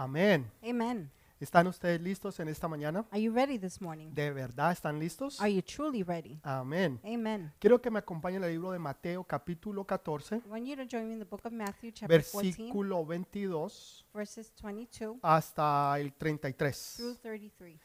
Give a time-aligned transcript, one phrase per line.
[0.00, 0.50] Amén.
[0.66, 1.10] Amen.
[1.38, 3.04] ¿Están ustedes listos en esta mañana?
[3.10, 4.08] Are you ready this morning?
[4.14, 5.38] ¿De verdad están listos?
[5.38, 6.40] Are you truly ready?
[6.42, 6.98] Amén.
[7.04, 7.52] Amen.
[7.58, 11.06] Quiero que me acompañen al libro de Mateo capítulo 14, I want you to join
[11.06, 16.94] me in the book of Matthew, chapter 14, versículo 22 verses 22 hasta el 33.
[16.96, 17.78] through 33.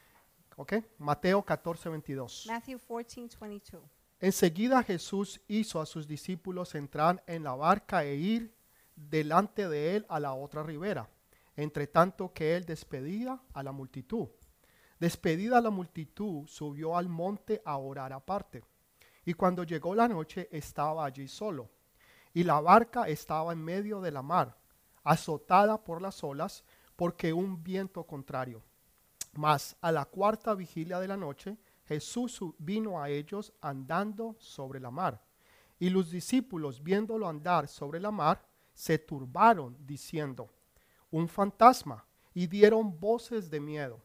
[0.55, 0.73] ¿Ok?
[0.99, 2.45] Mateo 14, 22.
[2.47, 3.83] Matthew 14, 22.
[4.21, 8.55] Enseguida Jesús hizo a sus discípulos entrar en la barca e ir
[8.95, 11.09] delante de él a la otra ribera,
[11.55, 14.27] entre tanto que él despedía a la multitud.
[14.99, 18.63] Despedida la multitud, subió al monte a orar aparte.
[19.25, 21.69] Y cuando llegó la noche estaba allí solo.
[22.33, 24.57] Y la barca estaba en medio de la mar,
[25.03, 26.63] azotada por las olas,
[26.95, 28.63] porque un viento contrario.
[29.33, 34.91] Mas a la cuarta vigilia de la noche, Jesús vino a ellos andando sobre la
[34.91, 35.21] mar.
[35.77, 40.49] Y los discípulos, viéndolo andar sobre la mar, se turbaron, diciendo,
[41.15, 44.01] un fantasma, y dieron voces de miedo.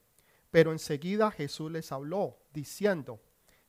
[0.52, 3.20] Pero enseguida Jesús les habló, diciendo,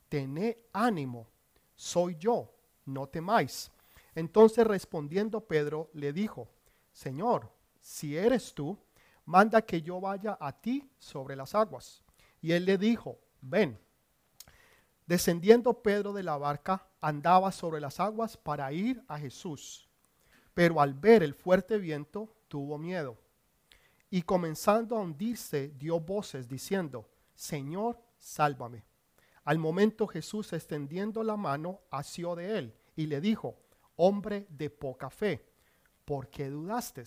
[0.08, 1.26] tened ánimo,
[1.74, 3.72] soy yo, no temáis.
[4.14, 6.50] Entonces respondiendo Pedro le dijo,
[6.92, 7.50] Señor,
[7.80, 8.78] si eres tú,
[9.24, 12.04] manda que yo vaya a ti sobre las aguas.
[12.40, 13.76] Y él le dijo, ven.
[15.04, 19.88] Descendiendo Pedro de la barca, andaba sobre las aguas para ir a Jesús.
[20.54, 23.21] Pero al ver el fuerte viento, tuvo miedo.
[24.12, 28.84] Y comenzando a hundirse, dio voces diciendo, Señor, sálvame.
[29.44, 33.56] Al momento Jesús, extendiendo la mano, asió de él y le dijo,
[33.96, 35.48] Hombre de poca fe,
[36.04, 37.04] ¿por qué dudaste?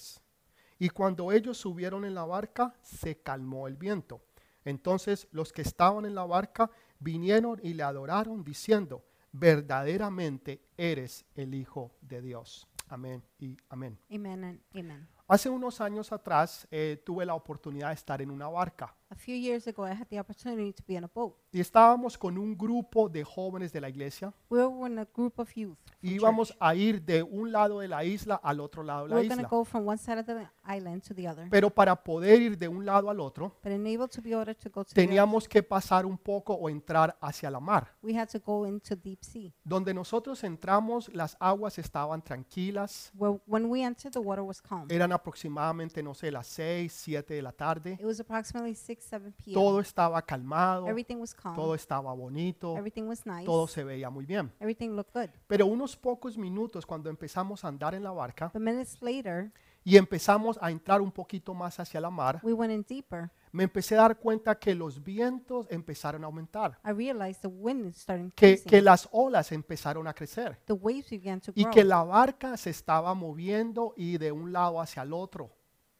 [0.79, 4.23] Y cuando ellos subieron en la barca, se calmó el viento.
[4.63, 11.53] Entonces los que estaban en la barca vinieron y le adoraron, diciendo, verdaderamente eres el
[11.53, 12.67] Hijo de Dios.
[12.89, 13.99] Amén y amén.
[14.09, 15.07] Amen.
[15.27, 19.33] Hace unos años atrás eh, tuve la oportunidad de estar en una barca A few
[19.35, 21.35] years ago, I had the opportunity to be in a boat.
[21.51, 25.39] y estábamos con un grupo de jóvenes de la iglesia We were in a group
[25.39, 25.77] of youth.
[25.79, 26.57] from y íbamos church.
[26.59, 29.27] a ir de un lado de la isla al otro lado de We la were
[29.29, 29.49] going to isla.
[29.49, 30.35] go from one side of the
[30.67, 31.49] island to the other.
[31.49, 34.21] Pero para poder ir de un lado al otro, But to be to go to
[34.21, 34.55] the other,
[34.93, 37.95] teníamos que pasar un poco o entrar hacia la mar.
[38.01, 39.53] we had to go into deep sea.
[39.63, 44.87] Donde nosotros entramos, las aguas estaban tranquilas, when we entered, the water was calm.
[44.89, 47.93] eran aproximadamente, no sé, las 6, 7 de la tarde.
[47.93, 49.53] It was approximately 6, 7 p.m.
[49.53, 51.55] Todo estaba calmado, Everything was calm.
[51.55, 53.45] todo estaba bonito, Everything was nice.
[53.45, 54.51] todo se veía muy bien.
[54.59, 55.29] Everything looked good.
[55.47, 59.51] Pero unos pocos minutos cuando empezamos a andar en la barca But minutes later,
[59.85, 63.29] y empezamos a entrar un poquito más hacia la mar, we went in deeper.
[63.51, 67.93] me empecé a dar cuenta que los vientos empezaron a aumentar, I realized the wind
[67.93, 68.69] started que, increasing.
[68.69, 71.73] que las olas empezaron a crecer the waves began to y grow.
[71.73, 75.51] que la barca se estaba moviendo y de un lado hacia el otro.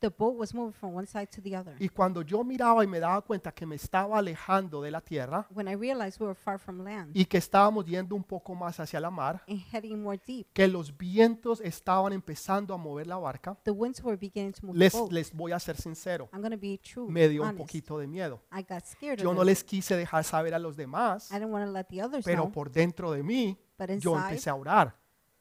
[0.10, 1.76] The boat was moving from one side to the other.
[1.80, 5.48] Y cuando yo miraba y me daba cuenta que me estaba alejando de la tierra
[5.50, 8.80] when I realized we were far from land y que estábamos yendo un poco más
[8.80, 13.18] hacia la mar, and heading more deep, que los vientos estaban empezando a mover la
[13.18, 15.12] barca, the winds were beginning to move les, the boat.
[15.12, 17.66] les voy a ser sincero, I'm going to be true, me dio un honest.
[17.66, 18.42] poquito de miedo.
[18.52, 19.48] I got scared Yo of no it.
[19.48, 22.44] les quise dejar saber a los demás, I didn't want to let the others pero
[22.44, 24.96] know, por dentro de mí but yo inside, empecé a orar,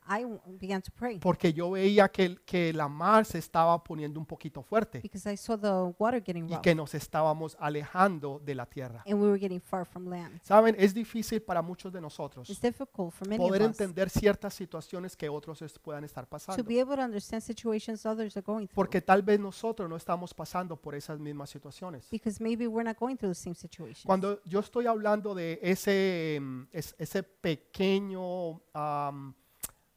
[0.06, 0.24] I
[0.60, 4.26] began to pray porque yo veía que, el- que la mar se estaba poniendo un
[4.26, 8.54] poquito fuerte because I saw the water getting y rough que nos estábamos alejando de
[8.54, 9.02] la tierra.
[9.06, 10.40] and we were getting far from land.
[10.42, 14.10] Saben, es difícil para muchos de nosotros It's difficult for many poder of us entender
[14.10, 16.62] ciertas situaciones que otros es- puedan estar to pasando.
[16.64, 20.34] be able to understand situations others are going through Porque tal vez nosotros no estamos
[20.34, 22.08] pasando por esas mismas situaciones.
[22.10, 24.02] because maybe we're not going through the same situation.
[24.06, 29.34] Cuando yo estoy hablando de ese, mm, es- ese pequeño, am,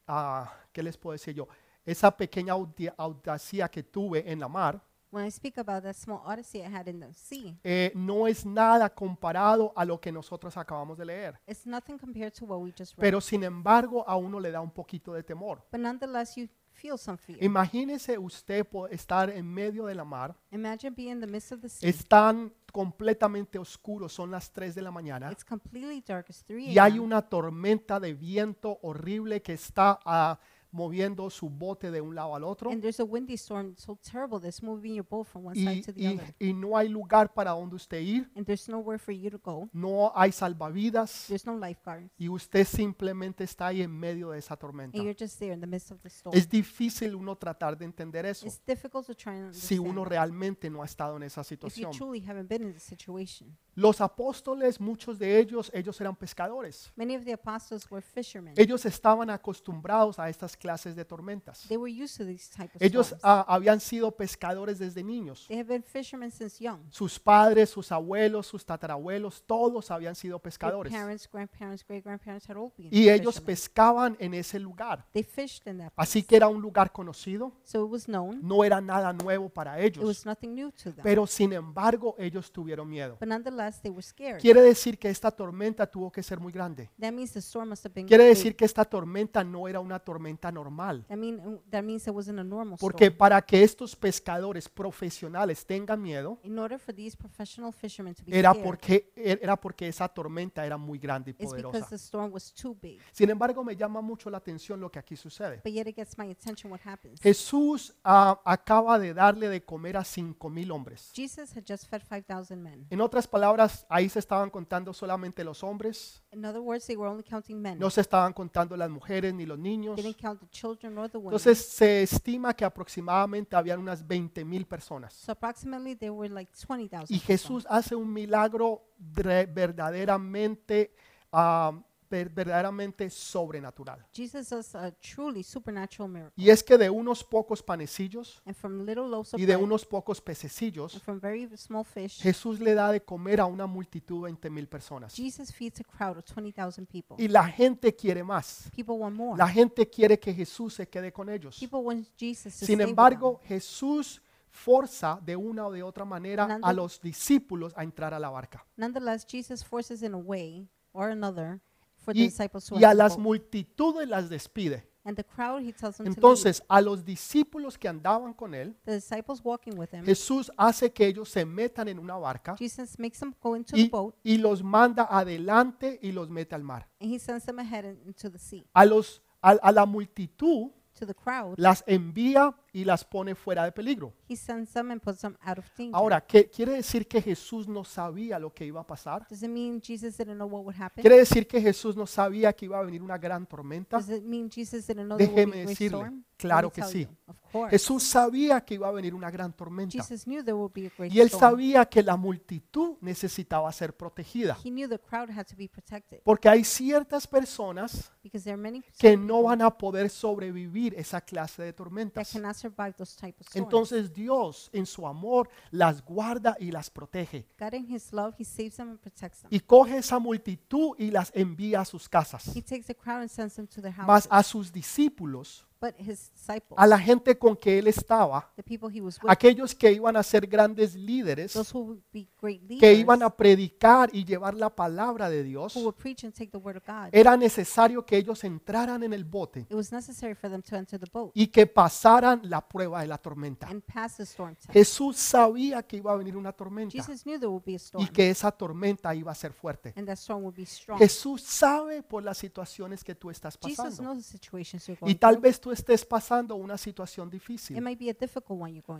[0.08, 1.46] ah, ¿qué les puedo decir yo?
[1.84, 2.54] Esa pequeña
[2.96, 6.86] audacia que tuve en la mar, When I speak about that small odyssey I had
[6.86, 11.40] in the sea, eh, no es nada comparado a lo que nosotros acabamos de leer.
[11.46, 13.00] it's nothing compared to what we just read.
[13.00, 15.62] Pero sin embargo, a uno le da un poquito de temor.
[15.72, 16.46] but nonetheless, you
[16.80, 17.42] feel some fear.
[17.42, 21.60] Imagínese usted po- estar en medio de la mar, Imagine being in the midst of
[21.60, 21.88] the sea.
[21.88, 26.26] están completamente oscuros, son las 3 de la mañana, It's completely dark.
[26.28, 30.38] It's 3 y hay una tormenta de viento horrible que está ah,
[30.70, 34.38] moviendo su bote de un lado al otro And there's a windy storm so terrible
[34.40, 36.34] that's moving your boat from one y, side to the y- other.
[36.38, 39.68] y no hay lugar para donde usted ir, And there's nowhere for you to go.
[39.72, 42.10] no hay salvavidas There's no lifeguards.
[42.18, 44.98] y usted simplemente está ahí en medio de esa tormenta.
[44.98, 46.36] And you're just there in the midst of the storm.
[46.36, 50.68] Es difícil uno tratar de entender eso It's difficult to try and si uno realmente
[50.70, 51.92] no ha estado en esa if you situación.
[51.92, 53.56] truly haven't been in the situation.
[53.80, 56.92] Los apóstoles, muchos de ellos, ellos eran pescadores.
[56.96, 58.52] Many of the apostles were fishermen.
[58.56, 61.64] Ellos estaban acostumbrados a estas clases de tormentas.
[61.68, 63.20] They were used to these type of Ellos storms.
[63.22, 65.46] ah, habían sido pescadores desde niños.
[65.46, 66.80] They have been fishermen since young.
[66.90, 70.92] Sus padres, sus abuelos, sus tatarabuelos, todos habían sido Their pescadores.
[70.92, 73.46] parents, grandparents, great grandparents had all been Y ellos fishermen.
[73.46, 75.06] pescaban en ese lugar.
[75.12, 78.40] They fished in that Así que era un lugar conocido, So it was known.
[78.42, 80.04] no era nada nuevo para It ellos.
[80.04, 81.04] was nothing new to them.
[81.04, 83.18] Pero sin embargo, ellos tuvieron miedo.
[83.20, 84.40] But nonetheless, they were scared.
[84.40, 86.90] Quiere decir que esta tormenta tuvo que ser muy grande.
[87.00, 89.98] That means the storm must have been Quiere decir que esta tormenta no era una
[89.98, 91.04] tormenta normal.
[91.08, 93.18] That, mean, that means it wasn't a normal Porque storm.
[93.18, 98.36] para que estos pescadores profesionales tengan miedo, In order for these professional fishermen to be
[98.36, 101.88] era scared, porque, era porque esa tormenta era muy grande y it's because poderosa.
[101.90, 103.00] the storm was too big.
[103.12, 105.60] Sin embargo, me llama mucho la atención lo que aquí sucede.
[105.64, 107.20] But yet it gets my attention what happens.
[107.20, 111.12] Jesús ah, acaba de darle de comer a cinco mil hombres.
[111.14, 112.86] Jesus had just fed 5,000 men.
[112.90, 113.57] En otras palabras,
[113.88, 117.78] ahí se estaban contando solamente los hombres, In other words, they were only counting men.
[117.78, 119.96] no se estaban contando las mujeres ni los niños.
[119.96, 121.32] They didn't count the children nor the women.
[121.32, 125.14] Entonces se estima que aproximadamente habían unas 20 mil personas.
[125.14, 127.18] so approximately there were like 20,000 Y.
[127.18, 130.94] Jesús hace un milagro verdaderamente,
[131.32, 131.72] ah,
[132.08, 134.06] verdaderamente sobrenatural.
[134.14, 136.32] Jesus does a truly supernatural miracle.
[136.36, 139.62] Y es que de unos pocos panecillos And from little loaves of y de bread
[139.62, 143.66] unos pocos pececillos, and from very small fish, Jesús le da de comer a una
[143.66, 145.14] multitud de 20 mil personas.
[145.14, 147.16] Jesus feeds a crowd of 20,000 people.
[147.18, 148.70] Y la gente quiere más.
[148.74, 149.38] People want more.
[149.38, 151.58] La gente quiere que Jesús se quede con ellos.
[151.58, 154.20] People want Jesus to Sin stay with embargo, Jesús
[154.50, 158.58] forza de una o de otra manera a los discípulos a entrar a la barca.
[158.58, 158.66] them.
[158.76, 161.60] Nonetheless, Jesus forces in a way or another
[162.08, 164.82] for the Y, disciples to y a las multitudes las despide.
[165.04, 166.16] And the crowd, he tells them to leave.
[166.16, 170.90] Entonces, a los discípulos que andaban con él, The disciples walking with him, Jesús hace
[170.92, 174.14] que ellos se metan en una barca Jesus makes them go into the y, boat
[174.22, 176.88] y los manda adelante y los mete al mar.
[177.00, 178.66] and he sends them ahead in- into the sea.
[178.74, 183.64] A, los, a, a la multitud To the crowd, las envía y las pone fuera
[183.64, 184.12] de peligro.
[184.28, 185.94] he sends them and puts them out of danger.
[185.94, 189.26] Ahora, ¿qué quiere decir que Jesús no sabía lo que iba a pasar?
[189.28, 191.00] Does it mean Jesus didn't know what would happen?
[191.02, 193.96] ¿Quiere decir que Jesús no sabía que iba a venir una gran tormenta?
[193.98, 196.24] Does it mean Jesus didn't know there would be a Déjeme great decirle, storm?
[196.36, 197.00] claro Let me que tell sí.
[197.02, 197.70] you, Of course.
[197.70, 199.90] Jesús sabía que iba a venir una gran tormenta.
[200.02, 201.40] Jesus knew there would be a great Y él storm.
[201.40, 204.56] sabía que la multitud necesitaba ser protegida.
[204.62, 208.62] He knew the crowd had to be protected Porque hay ciertas personas because there are
[208.62, 212.30] many que no van a poder sobrevivir esa clase de that tormentas.
[212.32, 213.66] cannot survive those type of storms.
[213.66, 217.46] Entonces Dios en su amor las guarda y las protege.
[217.58, 219.48] God in His love, He saves them and protects them.
[219.52, 222.48] Y coge esa multitud y las envía a sus casas.
[222.56, 224.28] He takes the crowd and sends them to their Mas houses.
[224.30, 228.88] a sus discípulos, But His disciples, a la gente con que él estaba, the people
[228.92, 232.60] He was with, aquellos que iban a ser grandes líderes, those who would be great
[232.66, 236.34] que leaders, iban a predicar y llevar la palabra de Dios, who would preach and
[236.34, 239.92] take the word of God, era necesario que ellos entraran en el bote it was
[239.92, 243.68] necessary for them to enter the boat y que pasaran la prueba de la tormenta.
[243.68, 244.72] and pass the storm test.
[244.72, 248.02] Jesús sabía que iba a venir una tormenta Jesus knew there would be a storm
[248.04, 249.92] y que esa tormenta iba a ser fuerte.
[249.96, 250.98] and that storm would be strong.
[250.98, 254.02] Jesús sabe por las situaciones que tú estás Jesus pasando.
[254.02, 255.42] knows the situations you're Y tal through.
[255.42, 257.76] vez tú estés pasando una situación It difícil,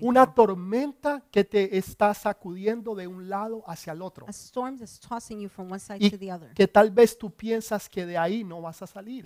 [0.00, 4.26] una tormenta que te está sacudiendo de un lado hacia el otro,
[5.98, 6.52] Y to the other.
[6.54, 9.24] que tal vez tú piensas que de ahí no vas a salir.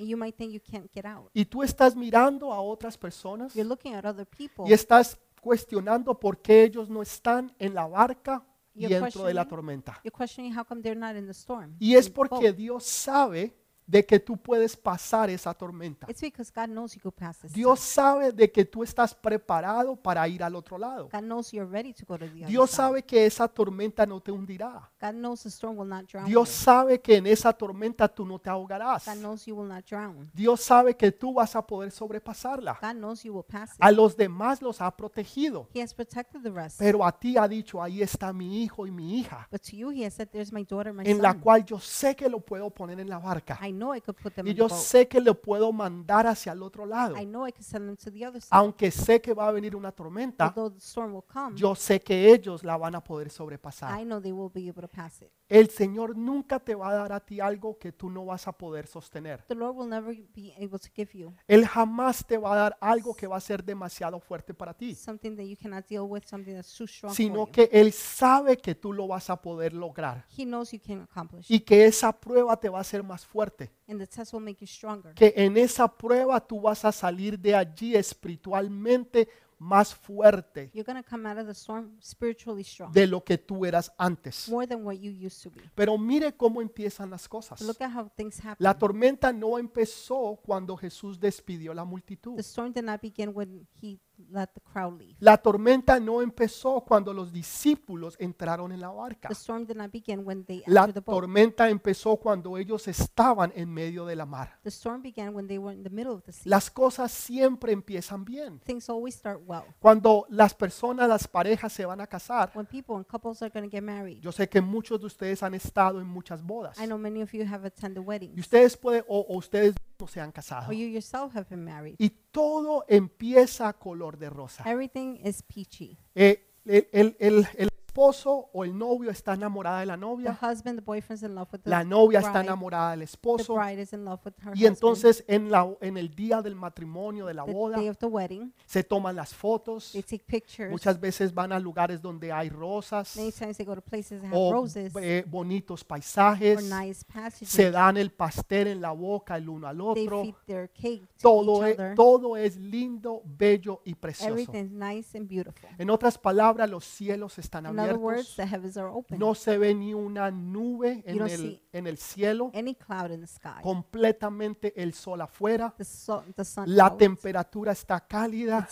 [1.34, 4.64] Y tú estás mirando a otras personas You're looking at other people.
[4.68, 9.42] y estás cuestionando por qué ellos no están en la barca y dentro de la
[9.44, 10.00] questioning- tormenta.
[10.04, 11.76] You're questioning how come they're not in the storm.
[11.78, 12.52] Y es porque.
[12.52, 13.54] Dios sabe
[13.92, 16.06] de que tú puedes pasar esa tormenta.
[16.08, 17.52] It's because God knows you could pass this.
[17.52, 21.10] Dios sabe de que tú estás preparado para ir al otro lado.
[21.12, 22.76] God knows you're ready to go to the other Dios side.
[22.76, 24.90] sabe que esa tormenta no te hundirá.
[25.02, 26.54] God knows the storm will not drown Dios you.
[26.64, 29.04] sabe que en esa tormenta tú no te ahogarás.
[29.06, 30.30] God knows you will not drown.
[30.32, 32.78] Dios sabe que tú vas a poder sobrepasarla.
[32.80, 33.76] God knows you will pass it.
[33.80, 35.66] A los demás los ha protegido.
[35.74, 36.78] He has protected the rest.
[36.78, 39.90] Pero a ti ha dicho, ahí está mi hijo y mi hija, But to you,
[39.90, 42.70] He has said, There's my daughter, my en la cual yo sé que lo puedo
[42.70, 43.58] poner en la barca.
[43.60, 44.78] I know I could put them Y in the yo boat.
[44.78, 47.16] sé que lo puedo mandar hacia el otro lado.
[47.16, 48.50] I know I could send them to the other side.
[48.52, 52.00] Aunque sé que va a venir una tormenta, Although the storm will come, yo sé
[52.00, 54.00] que ellos la van a poder sobrepasar.
[54.00, 55.28] I know they will be able to pass it.
[55.48, 58.52] El Señor nunca te va a dar a ti algo que tú no vas a
[58.52, 59.42] poder sostener.
[59.48, 62.78] The Lord will never be able to give you Él jamás te va a dar
[62.80, 66.22] algo que va a ser demasiado fuerte para ti, something that you cannot deal with,
[66.24, 67.52] something that's too strong sino for you.
[67.52, 71.46] que Él sabe que tú lo vas a poder lograr He knows you can accomplish.
[71.50, 74.60] y que esa prueba te va a hacer más fuerte, and the test will make
[74.60, 75.12] you stronger.
[75.14, 79.28] que en esa prueba tú vas a salir de allí espiritualmente
[79.62, 83.92] más fuerte You're come out of the storm spiritually strong, de lo que tú eras
[83.96, 84.48] antes.
[84.48, 85.62] more than what you used to be.
[85.74, 87.60] Pero mire cómo empiezan las cosas.
[87.62, 88.56] Look at how things happen.
[88.58, 92.34] La tormenta no empezó cuando Jesús despidió la multitud.
[92.34, 94.00] The storm did not begin when he
[94.30, 95.16] let the crowd leave.
[95.20, 99.28] La tormenta no empezó cuando los discípulos entraron en la barca.
[99.28, 101.14] The storm did not begin when they La entered the boat.
[101.20, 104.58] tormenta empezó cuando ellos estaban en medio de la mar.
[104.62, 106.48] The storm began when they were in the middle of the sea.
[106.48, 108.60] Las cosas siempre empiezan bien.
[108.60, 109.64] Things always start well.
[109.80, 113.64] Cuando las personas, las parejas se van a casar, When people and couples are going
[113.68, 114.20] to get married.
[114.20, 116.78] yo sé que muchos de ustedes han estado en muchas bodas.
[116.78, 119.74] I know many of you have attended Y ustedes pueden, o, o ustedes
[120.06, 120.68] se han casado.
[120.68, 121.96] or you yourself have been married.
[121.98, 124.62] Y todo empieza a color de rosa.
[124.70, 125.98] Everything is peachy.
[126.14, 127.68] Eh, el, el- el- el
[128.02, 130.38] esposo o el novio está enamorada de la The novia.
[130.40, 133.54] husband, the boyfriend's in love with the La novia está enamorada del The esposo.
[133.54, 137.26] bride is in love with her Y entonces en, la, en el día del matrimonio,
[137.26, 139.92] de la the boda, day of the wedding, se toman las fotos.
[139.92, 140.70] they take pictures.
[140.70, 144.28] Muchas veces van a lugares donde hay rosas Many times they go to places that
[144.32, 146.62] have o roses eh, bonitos or paisajes.
[146.68, 147.48] nice passages.
[147.48, 150.22] Se dan el pastel en la boca el uno al they otro.
[150.22, 151.94] feed their cake to Todo each es, other.
[151.94, 154.30] todo es lindo, bello y precioso.
[154.32, 155.68] Everything's nice and beautiful.
[155.78, 158.36] En otras palabras, los cielos están other abiertos.
[158.36, 159.18] the heavens are open.
[159.18, 162.50] No se ve ni una nube en el, see en el cielo.
[162.54, 163.62] Any cloud in the sky.
[163.62, 165.74] Completamente el sol afuera.
[165.76, 166.98] The, so, the sun La out.
[166.98, 168.68] temperatura está The cálida.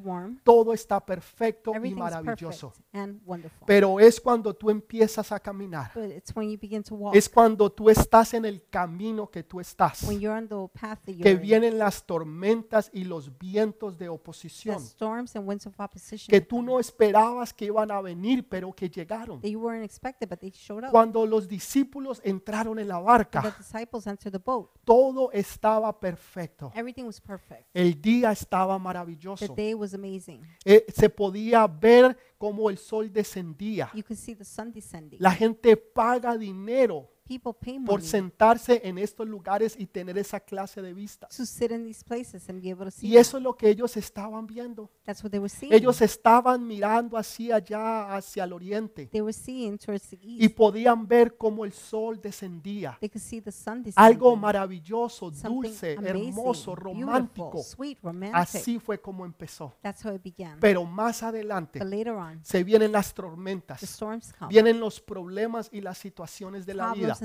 [0.00, 0.40] warm.
[0.44, 2.70] Todo está perfecto y maravilloso.
[2.70, 3.66] perfect and wonderful.
[3.66, 5.90] Pero es cuando tú empiezas a caminar.
[5.94, 9.42] But it's when you begin to walk, Es cuando tú estás en el camino que
[9.42, 10.02] tú estás.
[10.04, 14.06] when you're on the path that you're Que vienen las tormentas y los vientos de
[14.06, 14.76] the oposición.
[14.80, 18.88] storms and winds of opposition Que tú no esperabas que iban a venir, pero que
[18.88, 19.40] llegaron.
[19.42, 20.90] you weren't expected, but they showed up.
[20.90, 24.70] Cuando los discípulos entraron en la the barca, disciples entered the boat.
[24.84, 26.72] todo estaba perfecto.
[26.74, 27.64] Everything was perfect.
[27.74, 29.54] El día estaba The maravilloso.
[29.54, 30.42] day was amazing.
[30.64, 33.90] Eh, se podía ver cómo el sol descendía.
[33.94, 35.18] You could see the sun descending.
[35.20, 40.80] La gente paga dinero People pay por sentarse en estos lugares y tener esa clase
[40.80, 41.36] de vistas.
[41.36, 43.08] to sit in these places and be able to see.
[43.08, 43.20] Y them.
[43.20, 44.90] eso es lo que ellos estaban viendo.
[45.04, 45.72] That's what they were seeing.
[45.72, 49.06] Ellos estaban mirando hacia allá, hacia el oriente.
[49.08, 50.56] they were seeing towards the Y east.
[50.56, 52.96] podían ver cómo el sol descendía.
[53.00, 53.94] They could see the sun descending.
[53.96, 57.62] Algo maravilloso, Something dulce, amazing, hermoso, beautiful, romántico.
[57.62, 58.36] sweet, romantic.
[58.36, 59.74] Así fue como empezó.
[59.82, 60.58] That's how it began.
[60.60, 64.48] Pero más adelante but later on, se vienen las the tormentas, storms come.
[64.50, 67.15] vienen los problemas y las situaciones de la vida.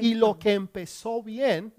[0.00, 1.72] Y lo que empezó bien,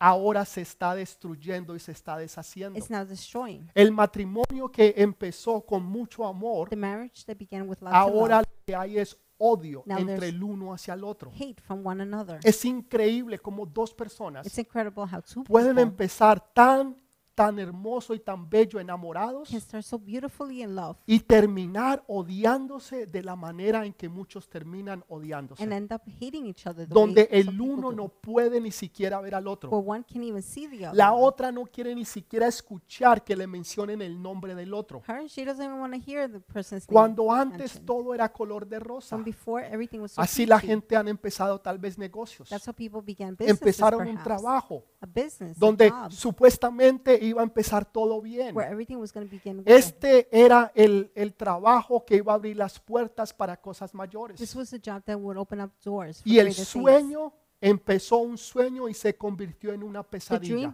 [0.00, 2.78] ahora se está destruyendo y se está deshaciendo.
[2.78, 3.70] is now destroying.
[3.74, 8.38] El matrimonio que empezó con mucho amor, The marriage that began with lots of ahora
[8.38, 11.30] love, lo que hay es odio Now entre el uno hacia el otro.
[11.30, 12.38] hate from one another.
[12.44, 16.96] Es increíble como dos personas It's incredible how two pueden empezar tan,
[17.34, 23.06] tan hermoso y tan bello enamorados can start so beautifully in love y terminar odiándose
[23.06, 25.62] de la manera en que muchos terminan odiándose.
[25.62, 26.86] and end up hating each other.
[26.86, 27.96] The Donde way el some people uno do.
[27.96, 29.70] no puede ni siquiera ver al otro.
[29.70, 30.96] where one even see the other.
[30.96, 35.02] La otra no quiere ni siquiera escuchar que le mencionen el nombre del otro.
[35.08, 36.92] Her, she doesn't even want to hear the person's name.
[36.92, 37.86] Cuando antes mentioned.
[37.86, 39.16] todo era color de rosa.
[39.16, 40.66] When before everything was so Así la peachy.
[40.68, 42.48] gente han empezado tal vez negocios.
[42.48, 44.24] That's how people began businesses, Empezaron un perhaps.
[44.24, 48.54] trabajo a business, donde job, supuestamente iba a empezar todo bien.
[48.56, 49.76] where everything was going to begin well.
[49.76, 54.54] Este era el, el trabajo que iba a abrir las puertas para cosas This mayores.
[54.54, 58.88] was a job that would open up doors for Y el sueño empezó un sueño
[58.88, 60.72] y se convirtió en una pesadilla.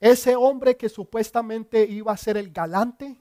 [0.00, 3.18] Ese hombre que supuestamente iba a ser el galante,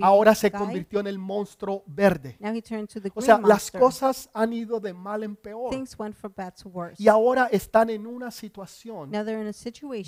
[0.00, 2.36] ahora se convirtió en el monstruo verde.
[2.38, 5.70] now he turned to the O sea, las cosas han ido de mal en peor.
[5.70, 7.02] Things went from bad to worse.
[7.02, 9.10] Y ahora están en una situación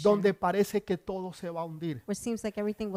[0.03, 2.05] donde parece que todo se va a hundir.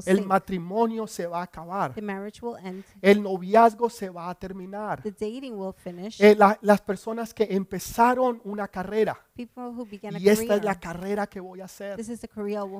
[0.05, 1.95] El matrimonio se va a acabar.
[1.95, 2.83] The marriage will end.
[3.01, 5.01] El noviazgo se va a terminar.
[5.01, 6.21] The dating will finish.
[6.21, 11.59] Eh, la- las personas que empezaron una carrera y esta es la carrera que voy
[11.59, 11.99] a hacer.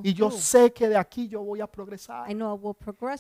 [0.03, 2.27] Y yo sé que de aquí yo voy a progresar.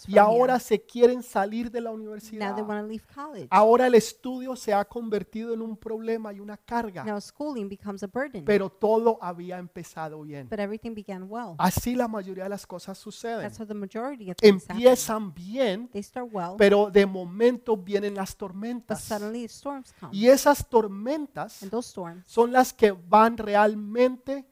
[0.07, 2.55] Y ahora se quieren salir de la Now universidad.
[2.55, 3.47] they want to leave college.
[3.49, 7.03] Ahora el estudio se ha convertido en un problema y una carga.
[7.03, 8.45] Now schooling becomes a burden.
[8.45, 10.47] Pero todo había empezado bien.
[10.49, 11.55] But everything began well.
[11.57, 13.41] Así la mayoría de las cosas suceden.
[13.41, 14.77] That's how the majority of things happen.
[14.77, 19.03] Empiezan bien, They start well, pero de momento vienen las tormentas.
[19.03, 20.15] suddenly storms come.
[20.15, 24.45] Y esas tormentas Storms son las que van realmente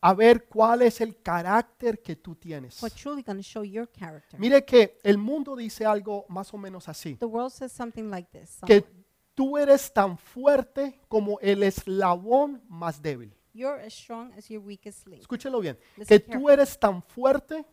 [0.00, 2.80] a ver cuál es el carácter que tú tienes.
[4.38, 7.16] Mire que el mundo dice algo más o menos así,
[8.66, 8.84] que
[9.34, 13.34] tú eres tan fuerte como el eslabón más débil.
[15.20, 15.78] Escúchelo bien.
[16.08, 17.64] Que tú eres tan fuerte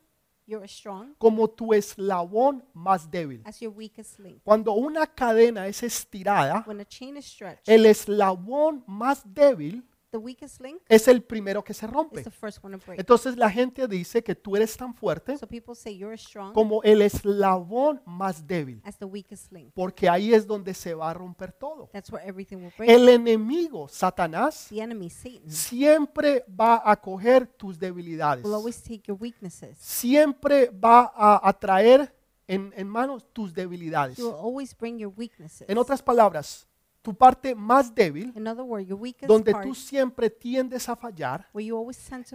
[0.48, 3.42] You're as strong como tu eslabón más débil.
[3.46, 4.42] as your weakest link.
[4.44, 10.18] Cuando una cadena es estirada, When a chain is stretched, el eslabón más débil the
[10.18, 12.24] weakest link es el primero que se is rompe.
[12.24, 13.00] the first one to break.
[13.00, 16.54] Entonces la gente dice que tú eres tan fuerte So people say you're as strong
[16.54, 19.72] como el eslabón más débil, as the weakest link.
[19.76, 21.90] porque ahí es donde se va a romper todo.
[21.92, 22.90] That's where everything will break.
[22.90, 28.44] El enemigo, Satanás, The enemy, Satan, siempre va a coger tus debilidades.
[28.46, 29.78] will always take your weaknesses.
[29.78, 32.14] Siempre va a atraer
[32.48, 34.18] en, en manos tus debilidades.
[34.18, 35.70] He will always bring your weaknesses.
[35.70, 36.66] En otras palabras,
[37.08, 38.90] tu parte más débil, words,
[39.26, 41.48] donde part, tú siempre tiendes a fallar,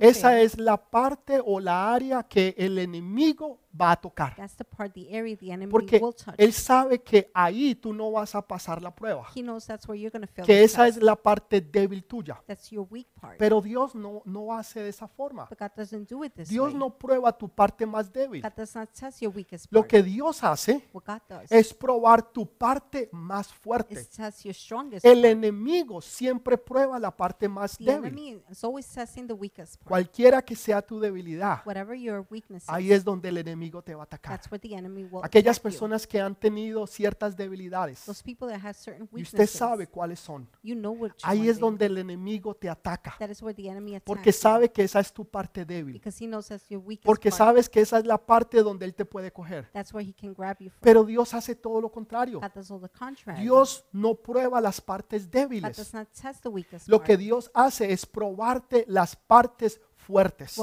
[0.00, 4.34] esa fail, es la parte o la área que el enemigo va a tocar.
[4.36, 6.34] that's the part, the area the enemy Porque will touch.
[6.38, 9.98] él sabe que ahí tú no vas a pasar la prueba, He knows that's where
[10.00, 10.44] you're going to fail.
[10.46, 10.98] que esa test.
[10.98, 12.42] es la parte débil tuya.
[12.46, 13.38] That's your weak part.
[13.38, 15.46] Pero Dios no, no hace de esa forma.
[15.48, 16.78] but God doesn't do it this Dios way.
[16.78, 18.42] no prueba tu parte más débil.
[18.42, 19.90] God does not test your weakest Lo part.
[19.90, 23.94] que Dios hace what God does es probar tu parte más is fuerte.
[24.04, 25.32] test your strongest El part.
[25.32, 28.06] enemigo siempre prueba la parte más The débil.
[28.06, 29.88] enemy is always testing the weakest part.
[29.88, 34.02] Cualquiera que sea tu debilidad, Whatever your weakness ahí es donde el enemigo te va
[34.02, 34.36] a atacar.
[34.38, 35.70] that's where the enemy will Aquellas attack you.
[35.70, 39.86] personas que han tenido ciertas debilidades Those people that have certain y usted weaknesses, sabe
[39.86, 43.14] cuáles son, you know which ahí one es they- donde el enemigo te ataca.
[43.18, 45.92] that is where the enemy attacks Porque sabe que esa es tu parte débil.
[45.94, 47.38] because he knows that's your weakest Porque part.
[47.38, 49.68] sabes que esa es la parte donde él te puede coger.
[49.72, 50.80] That's where he can grab you from.
[50.82, 52.40] Pero Dios hace todo lo contrario.
[52.40, 53.42] God does all the contrary.
[53.42, 55.76] Dios no prueba las partes God débiles.
[55.76, 57.06] does not test the weakest Lo part.
[57.06, 59.80] que Dios hace es probarte las partes
[60.12, 60.60] fuertes.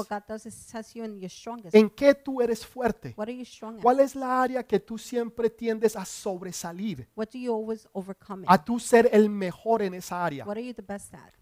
[1.72, 3.14] ¿En qué tú eres fuerte?
[3.82, 7.08] ¿Cuál es la área que tú siempre tiendes a sobresalir?
[8.46, 10.46] A tú ser el mejor en esa área.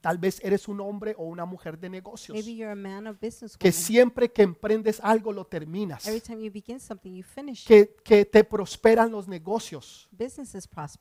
[0.00, 3.19] Tal vez eres un hombre o una mujer de negocios Maybe you're a man of
[3.21, 6.07] business que siempre que emprendes algo lo terminas.
[6.07, 7.62] Every time you begin something, you finish.
[7.62, 7.67] it.
[7.67, 10.09] Que, que te prosperan los negocios.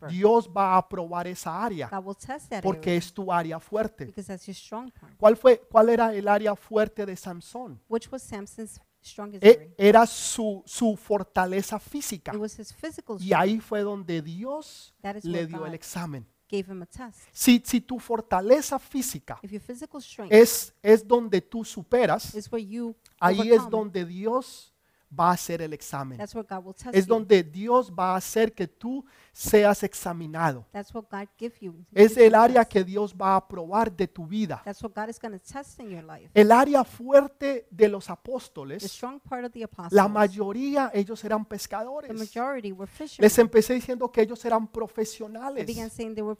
[0.09, 1.89] Dios va a aprobar esa área
[2.61, 4.13] porque es tu área fuerte.
[5.17, 7.79] ¿Cuál fue cuál era el área fuerte de Sansón?
[7.89, 9.69] Which was Samson's strongest E- area?
[9.77, 12.31] Era su, su fortaleza física.
[12.33, 13.41] It was his physical Y strength.
[13.41, 16.27] ahí fue donde Dios That is le where dio God el examen.
[16.49, 17.19] gave him a test.
[17.31, 22.49] Si, si tu fortaleza física If your physical strength es, es donde tú superas, is
[22.51, 24.73] where you ahí es overcome, donde Dios
[25.09, 26.17] va a hacer el examen.
[26.17, 27.13] that's where God will test Es you.
[27.13, 29.05] donde Dios va a hacer que tú
[29.37, 30.65] seas examinado.
[30.71, 31.75] That's what God give you.
[31.93, 34.61] Es el área que Dios va a probar de tu vida.
[34.65, 36.31] That's what God is test in your life.
[36.33, 39.93] El área fuerte de los The apóstoles, strong part of the apostles.
[39.93, 42.11] la mayoría ellos eran the pescadores.
[42.17, 43.25] majority were fishermen.
[43.25, 45.67] Les empecé diciendo que ellos eran profesionales.
[45.67, 46.35] they were.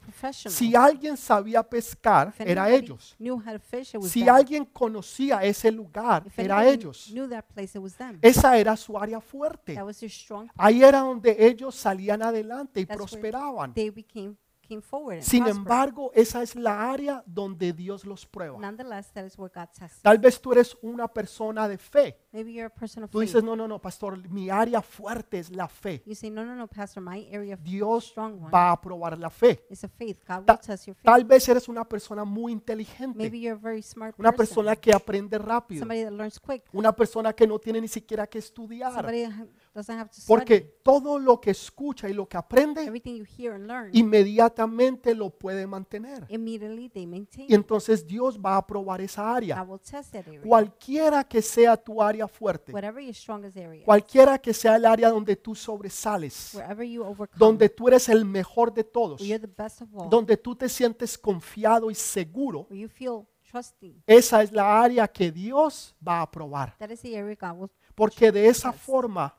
[0.48, 3.14] Si alguien sabía pescar, If era ellos.
[3.18, 4.34] Knew how to fish, it was Si them.
[4.34, 7.10] alguien conocía ese lugar, If era ellos.
[7.12, 8.18] Knew that place, it was them.
[8.22, 9.74] Esa era su área fuerte.
[9.74, 10.58] That was their strong part.
[10.58, 13.74] Ahí era donde ellos salían adelante y prosperaban.
[13.74, 15.62] They became came forward and Sin prospered.
[15.62, 18.58] embargo, esa es la área donde Dios los prueba.
[18.60, 20.02] Nonetheless, that is where God tests.
[20.02, 22.18] Tal vez tú eres una persona de fe.
[22.32, 23.28] Maybe you're a person of Tú faith.
[23.30, 26.02] dices, no, no, no, pastor, mi área fuerte es la fe.
[26.04, 29.18] You say, no, no, no, Pastor, my area of Dios strong one va a probar
[29.18, 29.64] la fe.
[29.70, 30.18] is a faith.
[30.28, 31.02] God Ta- will test your faith.
[31.06, 34.54] Tal vez eres una persona muy Maybe inteligente, you're a very smart una person.
[34.54, 36.64] persona que aprende rápido, Somebody that learns quick.
[36.74, 38.92] una persona que no tiene ni siquiera que estudiar.
[38.92, 39.46] Somebody that ha-
[39.78, 40.26] doesn't have to study.
[40.26, 45.14] Porque todo lo que escucha y lo que aprende, Everything you hear and learn, inmediatamente
[45.14, 46.26] lo puede mantener.
[46.28, 47.46] immediately they maintain.
[47.48, 49.62] Y entonces Dios va a probar esa área.
[49.62, 50.42] God will test that area.
[50.42, 55.10] Cualquiera que sea tu área fuerte, Whatever your strongest area, cualquiera que sea el área
[55.10, 59.46] donde tú sobresales, wherever you overcome, donde tú eres el mejor de todos, where you're
[59.46, 64.02] the best of all, donde tú te sientes confiado y seguro, where you feel trusting,
[64.06, 66.76] esa es la área que Dios va a probar.
[66.78, 69.34] that is the area God will, Porque de esa forma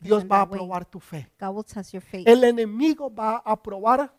[0.00, 1.28] Dios va a probar tu fe.
[1.38, 2.26] God will test your faith.
[2.26, 4.12] El enemigo va a probar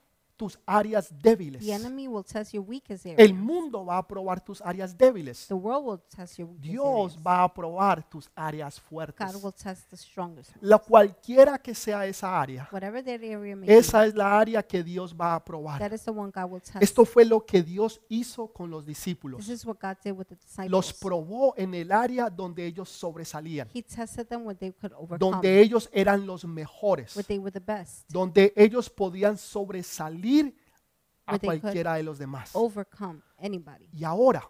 [0.43, 1.65] tus áreas débiles.
[1.65, 3.15] The enemy will test your weakest area.
[3.23, 5.47] El mundo va a probar tus áreas débiles.
[5.47, 7.23] The world will test your weakest Dios areas.
[7.25, 9.35] va a probar tus áreas God fuertes.
[9.41, 10.61] will test the strongest ones.
[10.61, 14.83] La cualquiera que sea esa área, Whatever that area may esa es la área que
[14.83, 15.79] Dios va a be, probar.
[15.79, 16.83] that is the one God will test.
[16.83, 19.39] Esto fue lo que Dios hizo con los discípulos.
[19.45, 20.69] This is what God did with the disciples.
[20.71, 25.19] Los probó en el área donde ellos sobresalían, He tested them where they could overcome,
[25.19, 29.93] donde ellos eran los mejores, where they were the best, donde ellos podían sobresalir
[31.25, 32.51] a cualquiera de los demás.
[32.53, 33.87] overcome anybody.
[33.93, 34.49] Y ahora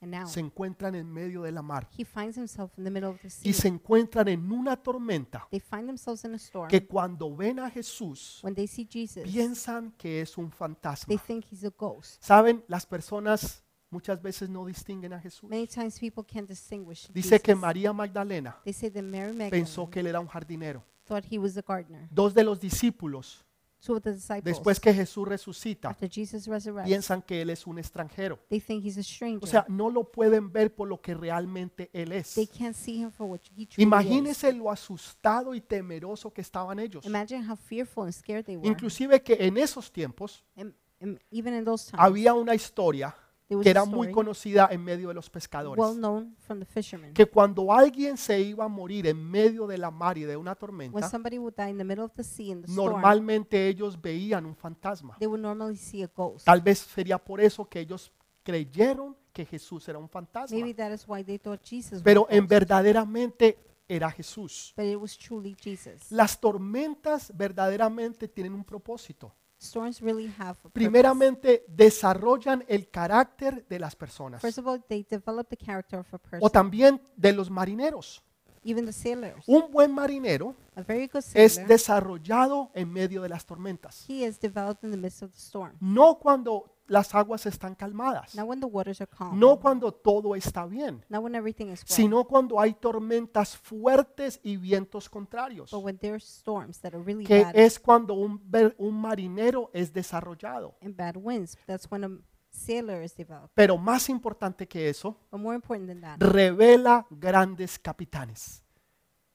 [0.00, 3.08] And now se encuentran en medio de la mar he finds himself in the middle
[3.10, 3.48] of the sea.
[3.48, 6.68] y se encuentran en una tormenta They find themselves in a storm.
[6.68, 11.16] que cuando ven a Jesús When they see Jesus, piensan que es un they fantasma.
[11.26, 12.22] think he's a ghost.
[12.22, 15.48] Saben, las personas muchas veces no distinguen a Jesús.
[15.48, 17.54] Many times people can't distinguish Dice que.
[17.54, 20.82] María Magdalena They say that Mary pensó que él era un jardinero.
[21.06, 22.08] thought he was the gardener.
[22.10, 23.44] Dos de los discípulos,
[23.84, 28.38] The disciples, después que Jesús resucita, after Jesus resurrects, piensan que él es un extranjero.
[28.48, 29.44] they think he's a stranger.
[29.44, 32.34] O sea, no lo pueden ver por lo que realmente él es.
[32.34, 33.78] they can't see him for what he truly is.
[33.78, 37.04] Imagínense lo asustado y temeroso que estaban ellos.
[37.04, 38.68] Imagine how fearful and scared they were.
[38.68, 43.14] Inclusive que en esos tiempos And- and even in those times, había una historia
[43.48, 45.82] que era muy conocida en medio de los pescadores.
[45.82, 47.12] well known from the fishermen.
[47.12, 50.52] Que cuando alguien se iba a morir en medio de la mar y de una
[50.52, 53.68] When tormenta, somebody would die in the middle of the sea in the storm, normalmente
[53.68, 55.16] ellos veían un fantasma.
[55.18, 56.46] they would normally see a ghost.
[56.46, 60.56] Tal vez sería por eso que ellos creyeron que Jesús era un fantasma.
[60.56, 64.72] Maybe that is why they thought Jesus Pero en verdaderamente era Jesús.
[64.76, 66.10] but it was truly Jesus.
[66.10, 69.34] Las tormentas verdaderamente tienen un propósito.
[69.64, 70.68] Storms really have a.
[70.68, 76.06] Primeramente, desarrollan el carácter de las personas First of all, they develop the character of
[76.12, 78.22] a o person, también de los marineros.
[78.64, 79.44] even the sailors.
[79.46, 84.24] Un buen marinero A very good es sailor, desarrollado en medio de las tormentas, he
[84.24, 85.76] is developed in the midst of the storm.
[85.80, 90.34] no cuando las aguas están calmadas, Not when the waters are calm, no cuando todo
[90.36, 95.70] está bien, not when everything is well, sino cuando hay tormentas fuertes y vientos contrarios,
[95.70, 99.00] but when there are storms that are really que bad es cuando un, ver- un
[99.00, 100.76] marinero es desarrollado.
[100.82, 101.56] and bad winds.
[101.66, 102.10] That's when a
[102.50, 103.50] sailor is developed.
[103.54, 108.62] Pero más importante que eso, But more important than that, revela grandes capitanes,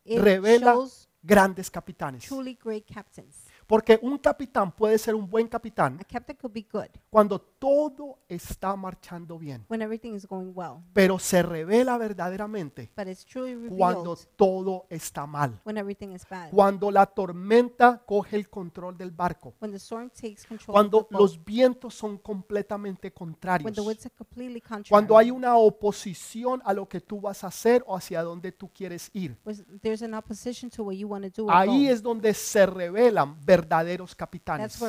[0.06, 2.24] it revela shows grandes capitanes.
[2.26, 3.46] truly great captains.
[3.70, 8.20] Porque un capitán puede ser un buen capitán A captain could be good cuando todo
[8.28, 13.56] está marchando bien, when everything is going well, pero se revela verdaderamente but it's truly
[13.70, 16.50] cuando revealed todo está mal, when everything is bad.
[16.52, 21.08] cuando la tormenta coge el control del barco, When the storm takes control cuando of
[21.10, 25.32] the boat, los vientos son completamente when contrarios, the winds are completely contrary, cuando hay
[25.32, 29.38] una oposición a lo que tú vas a hacer o hacia donde tú quieres ir.
[29.44, 32.66] when there's an opposition to what you want to do or Ahí es donde se
[32.66, 34.80] revelan verdaderos capitanes.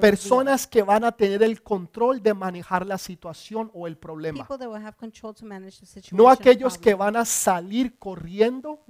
[0.00, 4.46] Personas que van a tener el control de manejar la situación o el problema.
[6.12, 8.84] No or aquellos que van a salir corriendo,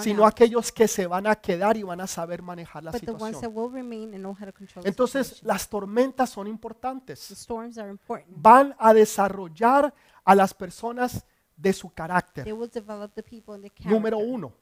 [0.00, 3.34] sino aquellos que se van a quedar y van a saber manejar la situación.
[4.84, 5.48] Entonces, situation.
[5.48, 7.48] las tormentas son importantes.
[8.28, 9.92] Van a desarrollar
[10.24, 11.24] a las personas
[11.56, 12.46] de su carácter.
[13.84, 14.52] Número uno.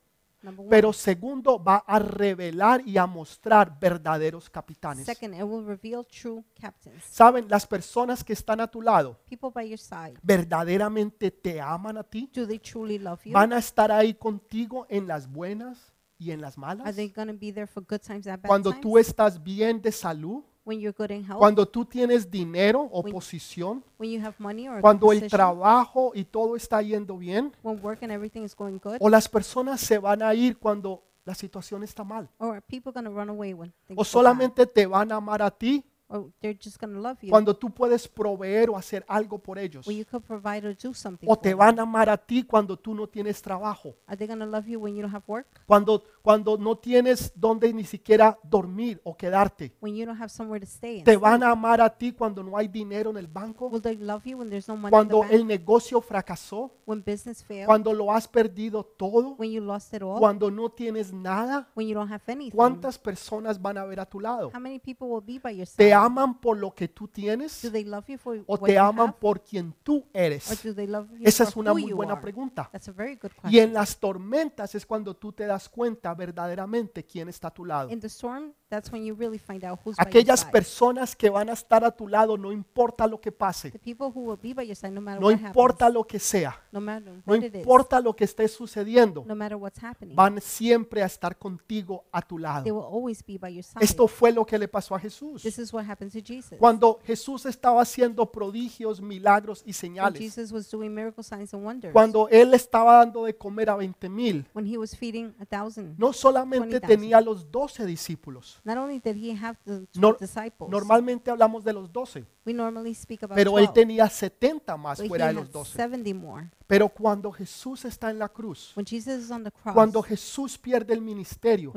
[0.70, 5.04] Pero segundo, va a revelar y a mostrar verdaderos capitanes.
[5.04, 7.02] Second, it will reveal true captains.
[7.04, 10.14] Saben, las personas que están a tu lado People by your side.
[10.22, 12.30] verdaderamente te aman a ti.
[12.34, 13.32] Do they truly love you?
[13.32, 16.96] Van a estar ahí contigo en las buenas y en las Are malas.
[16.96, 18.82] they going to be there for good times and bad Cuando times?
[18.82, 21.38] tú estás bien de salud, when you're good in health?
[21.38, 25.14] cuando tú tienes dinero o When- posición, when you have money or a cuando good
[25.14, 25.38] el position?
[25.38, 28.98] trabajo y todo está yendo bien, When work and everything is going good?
[29.00, 32.92] o las personas se van a ir cuando la situación está mal, Or are people
[32.92, 34.06] going to run away when things o go bad?
[34.06, 37.68] solamente te van a amar a ti Or they're just to love you cuando tú
[37.70, 41.34] puedes proveer o hacer algo por ellos, when you could provide or do something o
[41.34, 41.58] for te them?
[41.58, 44.94] van a amar a ti cuando tú no tienes trabajo, Are they love you when
[44.96, 45.46] you don't have work?
[45.66, 49.74] cuando cuando no tienes donde ni siquiera dormir o quedarte.
[49.80, 51.02] When you don't have somewhere to stay?
[51.02, 53.96] Te van a amar a ti cuando no hay dinero en el banco, Will they
[53.96, 55.50] love you when there's no money cuando in the el bank?
[55.50, 57.66] negocio fracasó, When business failed?
[57.66, 60.18] cuando lo has perdido todo, when you lost it all?
[60.18, 61.68] cuando no tienes nada.
[61.74, 62.56] when you don't have anything?
[62.56, 64.50] ¿Cuántas personas van a ver a tu lado?
[64.54, 65.76] How many people will be by your side?
[65.84, 68.74] ¿Te aman por lo que tú tienes do they love you for o what te
[68.74, 69.18] you aman have?
[69.18, 70.62] por quien tú Or eres?
[70.62, 72.22] do they love you Esa for es una who muy you buena are?
[72.22, 72.68] pregunta.
[72.72, 73.52] That's a very good question.
[73.52, 77.64] Y en las tormentas es cuando tú te das cuenta verdaderamente quién está a tu
[77.64, 77.90] lado.
[77.90, 80.52] In the storm, that's when you really find out who's by your Aquellas side.
[80.52, 84.10] personas que van a estar a tu lado, no importa lo que pase, The people
[84.14, 86.60] who will be by your side, no matter no what importa happens, lo que sea,
[86.72, 90.14] no matter no what it is, importa lo que esté sucediendo, no matter what's happening,
[90.14, 92.74] van siempre a estar contigo a tu they lado.
[92.74, 93.84] will always be by your side.
[93.84, 95.42] Esto fue lo que le pasó a Jesús.
[95.42, 96.58] This is what happened to Jesus.
[96.58, 101.64] Cuando Jesús estaba haciendo prodigios, milagros y When señales, Jesus was doing miracle signs and
[101.64, 105.46] wonders, cuando Él estaba dando de comer a 20 mil, when he was feeding a
[105.46, 106.86] thousand, no solamente 20,000.
[106.88, 111.64] tenía los 12 discípulos, not only did he have the 12 Nor- disciples, normalmente hablamos
[111.64, 115.08] de los 12, we normally speak about pero Él 12, tenía 70 más but he
[115.08, 115.76] fuera de had los 12.
[115.76, 116.50] 70 more.
[116.68, 121.72] Pero cuando Jesús está en la cruz, cross, cuando Jesús pierde el ministerio,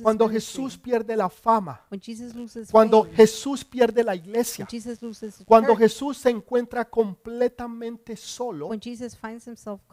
[0.00, 1.84] cuando Jesús pierde la fama,
[2.70, 4.68] cuando fame, Jesús pierde la iglesia,
[5.44, 8.70] cuando church, Jesús se encuentra completamente solo,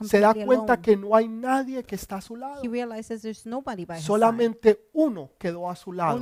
[0.01, 2.61] se da cuenta alone, que no hay nadie que está a su lado.
[2.63, 4.07] he realizes there's nobody by his side.
[4.13, 6.21] Solamente uno quedó a su lado,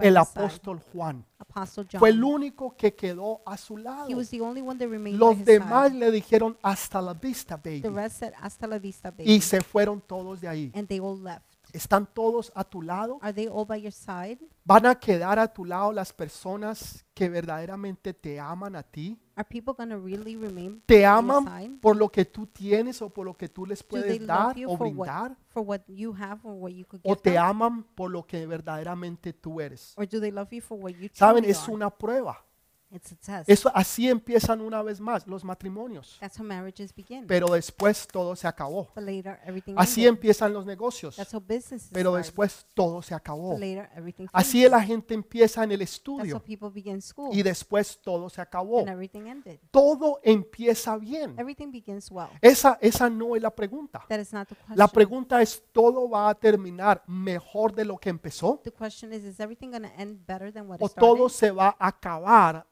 [0.00, 1.24] el apóstol Juan.
[1.38, 1.98] Apostle John.
[1.98, 4.08] Fue el único que quedó a su lado.
[4.08, 5.98] He was the only one that remained Los his demás side.
[5.98, 7.82] le dijeron hasta la vista, baby.
[7.82, 9.32] The rest said, hasta la vista, baby.
[9.32, 10.72] Y se fueron todos de ahí.
[10.74, 11.44] and they all left.
[11.72, 13.18] ¿Están todos a tu lado?
[13.20, 14.38] Are they all by your side?
[14.64, 19.18] ¿Van a quedar a tu lado las personas que verdaderamente te aman a ti?
[19.38, 23.34] Are people to really remain ¿Te aman por lo que tú tienes o por lo
[23.34, 25.32] que tú les puedes dar o for brindar?
[25.32, 28.46] what, for what you have or what you could ¿O te aman por lo que
[28.46, 29.92] verdaderamente tú eres?
[29.98, 32.46] Or do they love you for what you Saben, es una prueba.
[32.88, 33.50] It's a test.
[33.50, 36.16] Eso así empiezan una vez más los matrimonios.
[36.20, 37.26] That's how marriages begin.
[37.26, 38.88] Pero después todo se acabó.
[38.94, 40.14] but later, everything Así ended.
[40.14, 41.16] empiezan los negocios.
[41.16, 42.24] That's how businesses Pero start.
[42.24, 43.50] después todo se acabó.
[43.50, 47.30] But later, everything Así la gente empieza en el That's how estudio people begin school.
[47.36, 48.80] y después todo se acabó.
[48.80, 49.58] and everything ended.
[49.72, 51.34] Todo empieza bien.
[51.38, 52.28] Everything begins well.
[52.40, 54.04] Esa, esa no es la pregunta.
[54.08, 54.78] That is not the question.
[54.78, 58.60] La pregunta es, ¿todo va a terminar mejor de lo que empezó?
[58.62, 61.00] the question is, is everything going to end better than what ¿O it started?
[61.16, 62.64] todo se va a acabar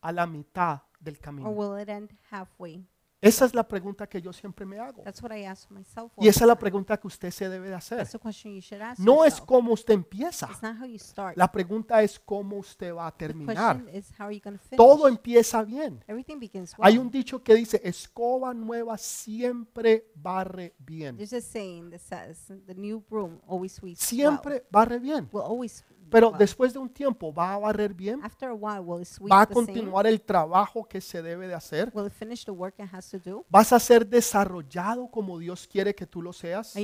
[0.00, 1.50] a la mitad del or camino?
[1.50, 2.86] will it end halfway?
[3.20, 5.02] Esa es la pregunta que yo siempre me hago.
[5.02, 6.12] That's what I ask myself.
[6.16, 6.60] all Y esa the es la time.
[6.60, 7.98] pregunta que usted se debe de hacer.
[7.98, 9.48] That's the question you should ask No es yourself.
[9.48, 10.46] cómo usted empieza.
[10.48, 11.36] It's not how you start.
[11.36, 13.76] La pregunta es cómo usted va a the terminar.
[13.82, 14.76] question is how are you going to finish?
[14.76, 16.04] Todo empieza bien.
[16.06, 16.86] Everything begins well.
[16.86, 21.16] Hay un dicho que dice, escoba nueva siempre barre bien.
[21.16, 25.28] There's a saying that says the new broom always sweeps Siempre barre bien.
[25.32, 28.20] Will always Pero después de un tiempo, ¿va a barrer bien?
[28.20, 31.90] ¿Va a continuar el trabajo que se debe de hacer?
[31.94, 33.44] Will it finish the work it has to do?
[33.48, 36.74] ¿Vas a ser desarrollado como Dios quiere que tú lo seas?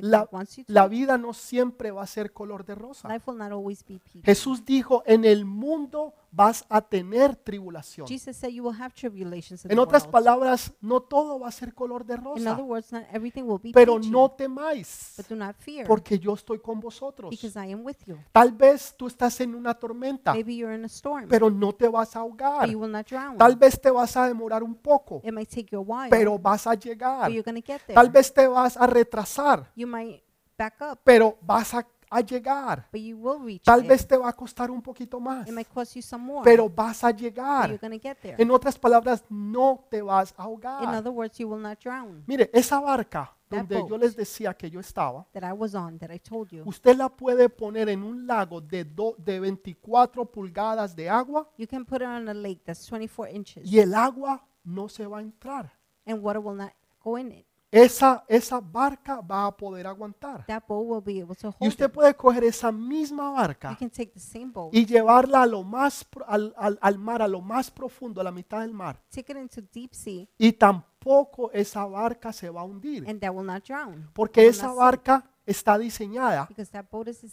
[0.00, 0.28] La,
[0.66, 3.08] la vida no siempre va a ser color de rosa.
[3.08, 4.22] Life will not always be peachy.
[4.22, 8.06] Jesús dijo, en el mundo vas a tener tribulación.
[8.08, 10.12] Jesus said you will have tribulations in En the otras world.
[10.12, 13.60] palabras, no todo va a ser color de In rosa, other words, not everything will
[13.62, 14.10] be pero peachy.
[14.10, 17.30] no temáis, but do not fear, porque yo estoy con vosotros.
[17.30, 18.16] because I am with you.
[18.32, 21.88] Tal vez tú estás en una tormenta, Maybe you're in a storm, pero no te
[21.88, 22.68] vas a but ahogar.
[22.68, 23.38] you will not drown.
[23.38, 26.38] Tal vez te vas a demorar un poco, it might take you a while, pero
[26.38, 27.30] vas a but llegar.
[27.30, 27.94] you're going to get there.
[27.94, 30.22] Tal vez te vas a retrasar, you might
[30.56, 31.86] back up, pero vas a,
[32.16, 32.86] a llegar.
[32.92, 33.88] but you will reach Tal it.
[33.88, 36.68] vez te va a costar un poquito más, it might cost you some more, pero
[36.68, 37.78] vas a llegar.
[37.78, 38.36] there.
[38.38, 40.94] En otras palabras, no te vas a In ahogar.
[40.94, 42.22] other words, you will not drown.
[42.26, 46.10] Mire, esa barca donde yo les decía que yo estaba, That I was on, that
[46.10, 46.62] I told you.
[46.66, 51.66] usted la puede poner en un lago de, do- de 24 pulgadas de agua You
[51.68, 55.18] can put it on a lake that's 24 inches, y el agua no se va
[55.18, 55.72] a entrar.
[56.06, 56.72] and water will not
[57.02, 57.46] go in it.
[57.82, 60.46] Esa, esa barca va a poder aguantar.
[60.46, 61.92] That boat will be able to Y hold usted it.
[61.92, 65.64] puede coger esa misma You barca can take the same boat, y llevarla a lo
[65.64, 69.02] más, pro- al, al- al mar, a lo más profundo, a la mitad del mar.
[69.12, 73.08] take it into deep sea, Y tampoco esa barca se va a hundir.
[73.08, 74.08] and that will not drown.
[74.14, 76.48] Porque esa barca está diseñada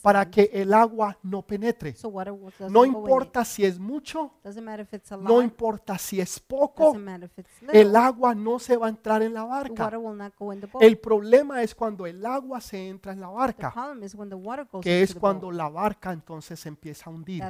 [0.02, 1.96] para que el agua no penetre.
[2.70, 4.34] No importa si es mucho,
[5.20, 6.96] no importa si es poco,
[7.72, 9.92] el agua no se va a entrar en la the barca.
[10.80, 14.36] El problema es cuando el agua se entra en la barca, problem is when the
[14.36, 17.44] water goes que es the cuando la barca entonces se empieza a hundir.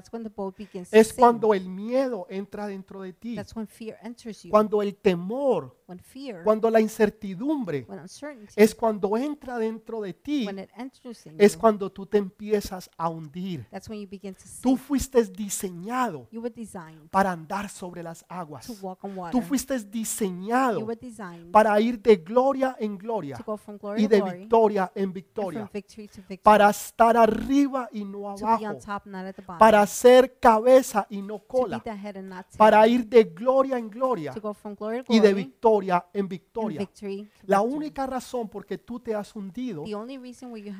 [0.92, 3.38] Es cuando el miedo entra dentro de ti,
[4.50, 7.86] cuando el temor, fear, cuando la incertidumbre,
[8.56, 10.48] es cuando entra dentro de ti,
[11.38, 13.68] es cuando tú te empiezas a hundir.
[14.62, 16.28] Tú fuiste diseñado
[17.10, 18.72] para andar sobre las aguas.
[19.32, 20.88] Tú fuiste diseñado
[21.52, 23.38] para ir de gloria en gloria
[23.98, 25.70] y de victoria en victoria,
[26.44, 28.78] para estar arriba y no abajo,
[29.58, 31.84] para ser cabeza y no cola,
[32.58, 34.34] para ir de gloria en gloria
[35.10, 36.90] y de glory victoria en victoria.
[37.44, 39.84] La única razón por que tú te has hundido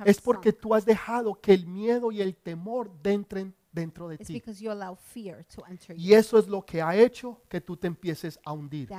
[0.06, 4.34] es porque tú has dejado que el miedo y el temor entren dentro de ti.
[4.34, 6.02] because you allow fear to enter you.
[6.02, 8.90] Y eso es lo que ha hecho que tú te empieces a hundir.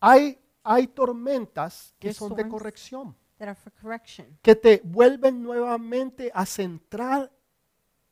[0.00, 3.16] Hay, hay tormentas que son de corrección,
[4.42, 7.32] que te vuelven nuevamente a centrar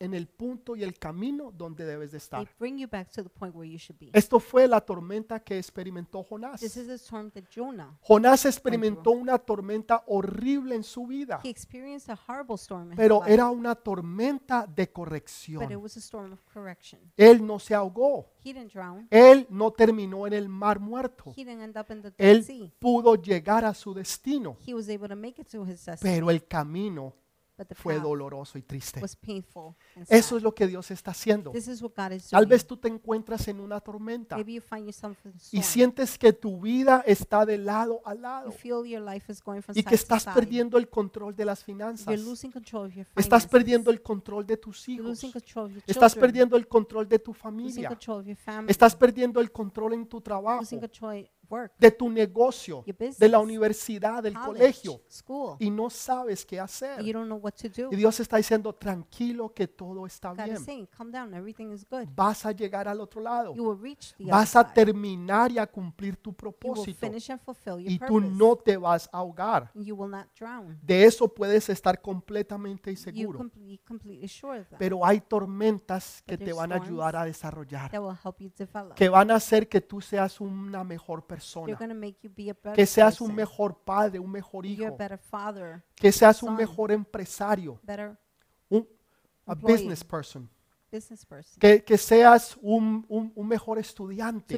[0.02, 2.48] en el punto y el camino donde debes de They estar.
[2.58, 4.10] bring you back to the point where you should be.
[4.12, 6.60] Esto fue la tormenta que experimentó Jonás.
[6.60, 7.96] This is the storm that Jonah.
[8.02, 12.96] Jonás experimentó una tormenta horrible en su vida, He experienced a horrible storm in his
[12.96, 15.76] pero life, era una tormenta de but it corrección.
[15.82, 17.00] was a storm of correction.
[17.16, 19.06] Él no se ahogó, He didn't drown.
[19.10, 21.30] él no terminó en el mar muerto.
[21.36, 24.88] He didn't end up in the Dead Él pudo llegar a su destino, He was
[24.88, 27.14] able to make it to his destiny, pero el camino
[27.74, 29.00] fue doloroso y triste.
[30.08, 31.52] Eso es lo que Dios está haciendo.
[32.30, 34.36] Tal vez tú te encuentras en una tormenta
[35.52, 38.52] y sientes que tu vida está de lado a lado
[39.74, 42.06] y que estás perdiendo el control de las finanzas.
[43.16, 45.22] Estás perdiendo el control de tus hijos.
[45.86, 47.90] Estás perdiendo el control de tu familia.
[48.68, 50.64] Estás perdiendo el control en tu trabajo,
[51.52, 55.56] work, de tu negocio, your de business, la universidad, del college, colegio school.
[55.58, 57.02] y no sabes qué hacer.
[57.04, 57.88] you don't know what to do.
[57.92, 60.64] Y Dios está diciendo, tranquilo que todo está God bien.
[60.64, 62.08] saying, calm down, everything is good.
[62.14, 63.54] Vas a llegar al otro lado.
[63.54, 66.98] You will reach the Vas a terminar y a cumplir tu You will propósito.
[66.98, 68.28] finish and your Y tú purpose.
[68.36, 69.70] no te vas a ahogar.
[69.74, 70.78] You will not drown.
[70.82, 73.50] De eso puedes estar completamente You seguro.
[73.54, 74.78] be completely sure of that.
[74.78, 78.50] Pero hay tormentas que But te van a ayudar a desarrollar, that will help you
[78.56, 78.94] develop.
[78.94, 81.78] que van a hacer que tú seas una mejor They're persona,
[82.74, 84.96] que seas un mejor padre, un mejor hijo,
[85.96, 87.78] que seas un mejor empresario,
[88.70, 88.86] un
[89.46, 90.48] a business person,
[91.58, 94.54] que, que seas un, un- un mejor estudiante.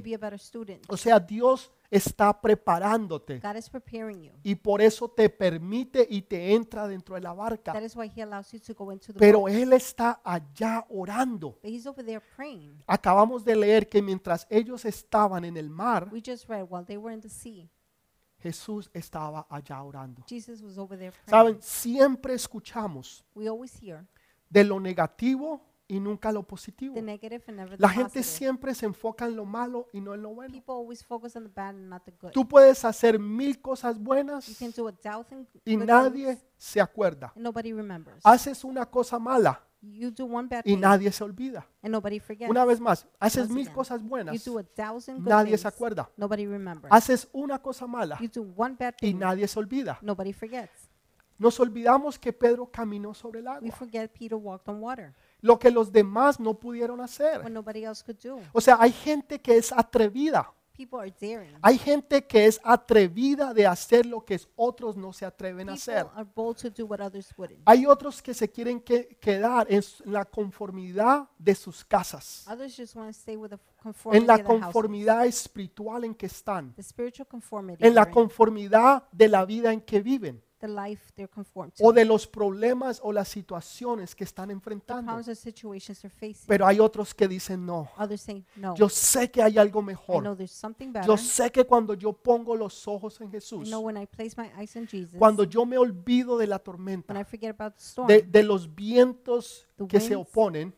[0.89, 4.33] O sea, Dios está preparándote God is preparing you.
[4.43, 7.73] y por eso te permite y te entra dentro de la barca.
[7.73, 9.49] That is why He allows you to go into the Pero.
[9.49, 11.59] Él está allá orando.
[11.63, 12.83] But He's over there praying.
[12.87, 16.97] Acabamos de leer que mientras ellos estaban en el mar, We just read while they
[16.97, 17.71] were in the sea,
[18.43, 20.23] Jesús estaba allá orando.
[20.29, 21.31] Jesus was over there praying.
[21.31, 24.07] Saben, siempre escuchamos We always hear
[24.51, 25.61] de lo negativo
[25.95, 26.97] y nunca lo positivo.
[27.79, 30.61] La gente siempre se enfoca en lo malo y no en lo bueno.
[32.33, 34.61] Tú puedes hacer mil cosas buenas
[35.65, 37.33] y nadie se acuerda.
[38.25, 39.61] Haces una cosa mala
[40.65, 41.65] y nadie se olvida.
[42.49, 44.65] Una vez más, haces mil cosas buenas, good
[45.21, 46.11] nadie se acuerda.
[46.91, 48.19] Haces una cosa mala
[49.01, 50.01] y nadie se olvida.
[51.37, 53.69] Nos olvidamos que Pedro caminó sobre el agua,
[55.45, 57.43] lo que los demás no pudieron hacer.
[58.55, 60.51] O sea, hay gente que es atrevida.
[60.75, 61.55] People are daring.
[61.63, 66.07] Hay gente que es atrevida de hacer lo que otros no se atreven a hacer.
[67.67, 72.97] Hay otros que se quieren que- quedar en la conformidad de sus casas, Others just
[72.97, 76.75] want to stay with the conformity en la conformidad espiritual en que están,
[77.79, 81.85] en la conformidad de la vida en que viven the life they're conformed to.
[81.85, 85.03] o de los problemas o las situaciones que están the enfrentando.
[85.05, 86.47] problems or situations they're facing.
[86.47, 89.83] Pero hay otros que dicen, no, Others say, no, yo sé que hay algo I
[89.83, 90.37] know mejor.
[90.37, 91.07] there's something better.
[91.07, 94.35] Yo sé que cuando yo pongo los ojos en I Jesús, know when I place
[94.37, 97.75] my eyes on Jesus, cuando yo me olvido de la tormenta, when I forget about
[97.77, 100.75] the storm de, de los vientos que se oponen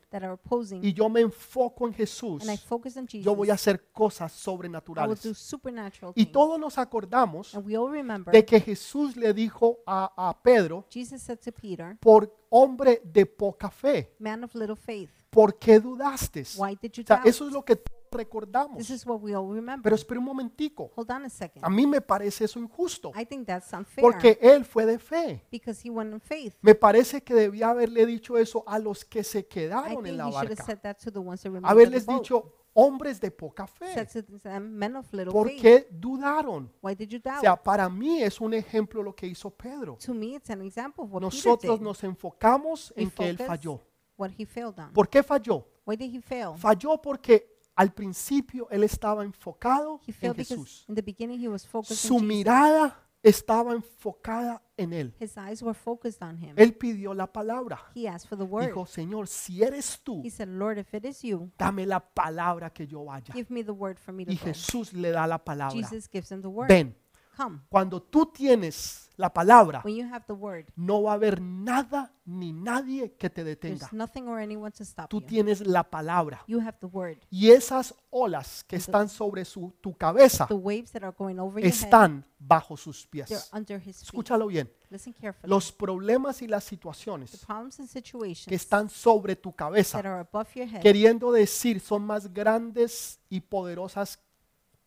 [0.83, 3.91] y yo me enfoco en Jesús, and I focus on Jesus, yo voy a hacer
[3.93, 5.23] cosas sobrenaturales.
[5.23, 9.79] do supernatural Y todos nos acordamos and we all remember de que Jesús le dijo
[9.87, 14.77] a, a Pedro, Jesus said to Peter, por hombre de poca fe, man of little
[14.77, 16.45] faith, ¿por qué dudaste?
[16.57, 17.77] why did you O sea, eso es lo que
[18.11, 18.79] recordamos.
[18.79, 19.83] This is what we all remember.
[19.83, 21.65] Pero espera un momentico, Hold on a second.
[21.65, 25.43] a mí me parece eso injusto, I think that's unfair porque él fue de fe.
[25.51, 26.55] because he went in faith.
[26.63, 30.15] Me parece que debía haberle dicho eso a los que se I quedaron think en
[30.15, 30.65] he la should have barca.
[30.65, 32.23] said that to the ones that remained on Haberles boat.
[32.23, 33.95] dicho, hombres de poca fe.
[33.95, 35.61] Said to them, men of little ¿Por faith.
[35.63, 36.71] qué dudaron?
[36.83, 37.41] Why did you O doubt?
[37.41, 39.97] sea, para mí es un ejemplo lo que hizo Pedro.
[40.05, 41.83] to me, it's an example of what Nosotros Peter did.
[41.85, 43.81] nos enfocamos We en que él focus falló.
[44.19, 44.93] what he failed on.
[44.93, 45.67] ¿Por qué falló?
[45.87, 46.55] Why did he fail?
[46.57, 50.85] Falló porque al principio él estaba enfocado en Jesús.
[50.89, 55.15] in the beginning he was focused Su mirada estaba enfocada en él.
[55.19, 56.55] His eyes were focused on him.
[56.57, 57.81] Él pidió la palabra.
[57.95, 58.69] He asked for the word.
[58.69, 62.71] Dijo, Señor, si eres tú, He said, Lord, if it is you, dame la palabra
[62.73, 63.33] que yo vaya.
[63.35, 64.45] give me the word for me to Y go.
[64.45, 65.75] Jesús le da la palabra.
[65.77, 66.69] Jesus gives him the word.
[66.69, 66.95] Ven,
[67.37, 67.61] Come.
[67.69, 72.13] cuando tú tienes la palabra, When you have the word, no va a haber nada
[72.27, 73.79] ni nadie que te detenga.
[73.79, 75.27] there's nothing or anyone to stop Tú you.
[75.27, 76.43] tienes la palabra.
[76.47, 77.19] You have the word.
[77.31, 81.63] Y esas olas que están sobre su, tu cabeza The waves that are going over
[81.63, 83.49] your head, están bajo sus they're pies.
[83.55, 84.05] under his feet.
[84.09, 84.71] Escúchalo bien.
[84.91, 85.49] Listen carefully.
[85.51, 89.99] Los problemas y las The situaciones problems and situations que están sobre tu that cabeza,
[89.99, 94.19] are above your head, queriendo decir son más grandes y poderosas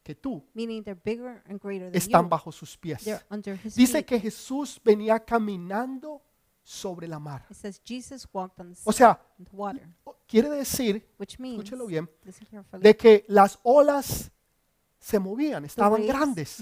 [0.09, 3.03] que tú, meaning they're bigger and greater than están bajo sus pies.
[3.03, 6.23] they're under his Dice que Jesús venía caminando
[6.63, 7.45] sobre la mar.
[8.85, 9.21] O sea
[10.27, 12.09] quiere decir, escúchelo bien,
[12.79, 14.31] de que las olas
[14.97, 16.57] se movían, estaban grandes,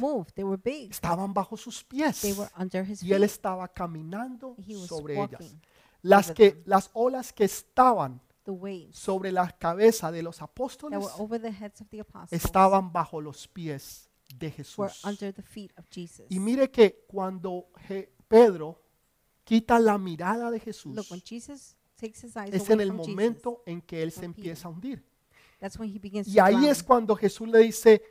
[0.89, 2.21] estaban bajo sus pies
[3.01, 5.55] y él estaba caminando sobre ellas.
[6.01, 11.03] Las que las olas que estaban The waves sobre la cabeza de los that apóstoles
[11.03, 15.03] were over the heads of the apostles estaban bajo los pies de were Jesús.
[15.05, 16.25] under the feet of Jesus.
[16.29, 18.81] Y mire que cuando Je- Pedro
[19.43, 22.87] quita la mirada de Jesús, Look, when Jesus takes his eyes es en away el
[22.87, 25.03] from Jesus, momento en que él se empieza a hundir.
[25.59, 26.69] that's when he begins Y to ahí drown.
[26.69, 28.01] es cuando Jesús le dice,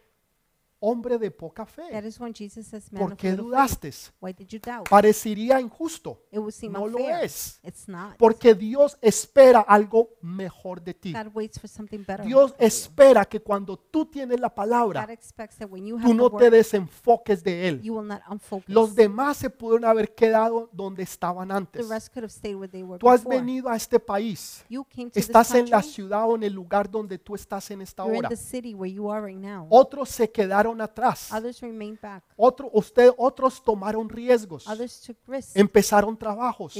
[0.80, 1.72] hombre de poca That
[2.02, 3.92] fe, is when Jesus says, man ¿por of qué little faith, dudaste?
[4.20, 4.88] why did you doubt?
[4.88, 6.22] Parecería injusto.
[6.30, 7.24] It would seem No lo unfair.
[7.24, 7.58] es.
[7.62, 8.16] It's not.
[8.18, 11.12] Porque Dios espera algo mejor de ti.
[11.12, 12.24] God waits for something better.
[12.26, 12.56] Dios you.
[12.58, 16.14] espera que cuando tú tienes la God palabra, expects that when you have tú the
[16.14, 17.80] no te word, desenfoques de Él.
[17.82, 18.68] you will not unfocus.
[18.68, 21.88] Los demás se pudieron haber quedado donde estaban the antes.
[21.88, 23.38] rest could have stayed where they were Tú has before.
[23.38, 24.64] venido a este país.
[24.68, 27.34] you came to this Estás en la country, ciudad o en el lugar donde tú
[27.34, 28.28] estás en esta you're in hora.
[28.28, 29.66] the city where you are right now.
[29.70, 30.30] Otros se
[30.66, 31.32] quedaron atrás.
[31.32, 32.24] Others remain back.
[32.36, 34.66] Otro, usted, otros tomaron riesgos.
[34.66, 35.56] Others took risks.
[35.56, 36.74] Empezaron trabajos.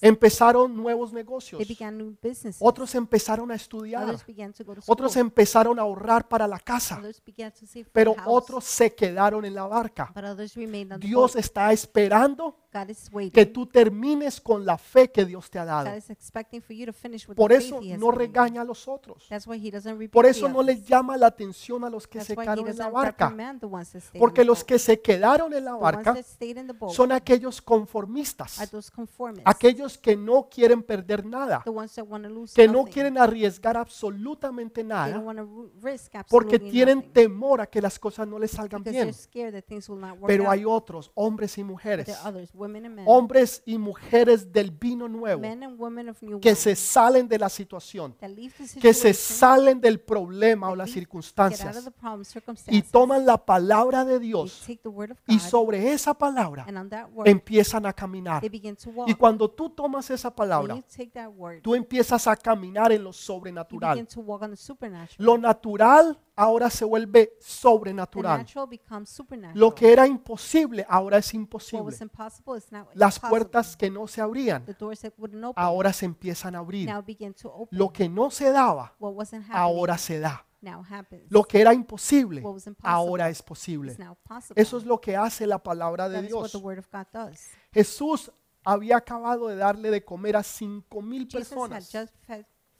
[0.00, 1.58] Empezaron nuevos negocios.
[1.58, 2.60] They began new businesses.
[2.60, 4.16] Otros empezaron a estudiar.
[4.86, 7.00] Otros empezaron a ahorrar para la casa.
[7.92, 10.10] Pero otros se quedaron en la barca.
[10.14, 13.32] But others remained on the Dios está esperando God is waiting.
[13.32, 15.90] que tú termines con la fe que Dios te ha dado.
[15.90, 18.06] God is expecting for you to finish with Por the eso faith he has no
[18.06, 18.26] given you.
[18.32, 19.26] regaña a los otros.
[19.28, 20.78] That's why he doesn't rebuke Por the eso no others.
[20.78, 22.92] le llama la atención a los que That's se why he quedaron en la doesn't
[22.94, 23.28] barca.
[23.30, 24.66] reprimand the ones that stayed in Porque the los boat.
[24.68, 27.58] que se quedaron en la The ones barca that stayed in the boat son aquellos
[27.58, 29.42] are conformistas, those conformists.
[29.46, 32.92] aquellos que no quieren perder nada, the ones that want to lose que no nothing.
[32.92, 37.12] quieren arriesgar absolutamente They don't nada, want to risk porque absolutely tienen nothing.
[37.12, 39.14] temor a que las cosas no les salgan because they're bien.
[39.14, 40.52] scared that things will not work Pero out.
[40.52, 42.52] hay otros, hombres y But mujeres, there are others,
[43.06, 45.42] hombres y mujeres del vino nuevo,
[46.40, 48.14] que se salen de la situación,
[48.80, 51.90] que se salen del problema o las circunstancias
[52.68, 54.66] y toman la palabra de Dios
[55.26, 56.66] y sobre esa palabra
[57.24, 58.42] empiezan a caminar.
[59.06, 60.82] Y cuando tú tomas esa palabra,
[61.62, 64.06] tú empiezas a caminar en lo sobrenatural.
[65.18, 68.46] Lo natural ahora se vuelve sobrenatural.
[69.54, 71.96] Lo que era imposible ahora es imposible.
[72.94, 74.64] Las puertas que no se abrían
[75.56, 76.88] ahora se empiezan a abrir.
[77.70, 78.96] Lo que no se daba
[79.52, 80.46] ahora se da.
[81.30, 82.42] Lo que era imposible
[82.82, 83.96] ahora es posible.
[84.54, 86.52] Eso es lo que hace la palabra de Dios.
[87.72, 88.30] Jesús
[88.64, 91.90] había acabado de darle de comer a cinco mil personas.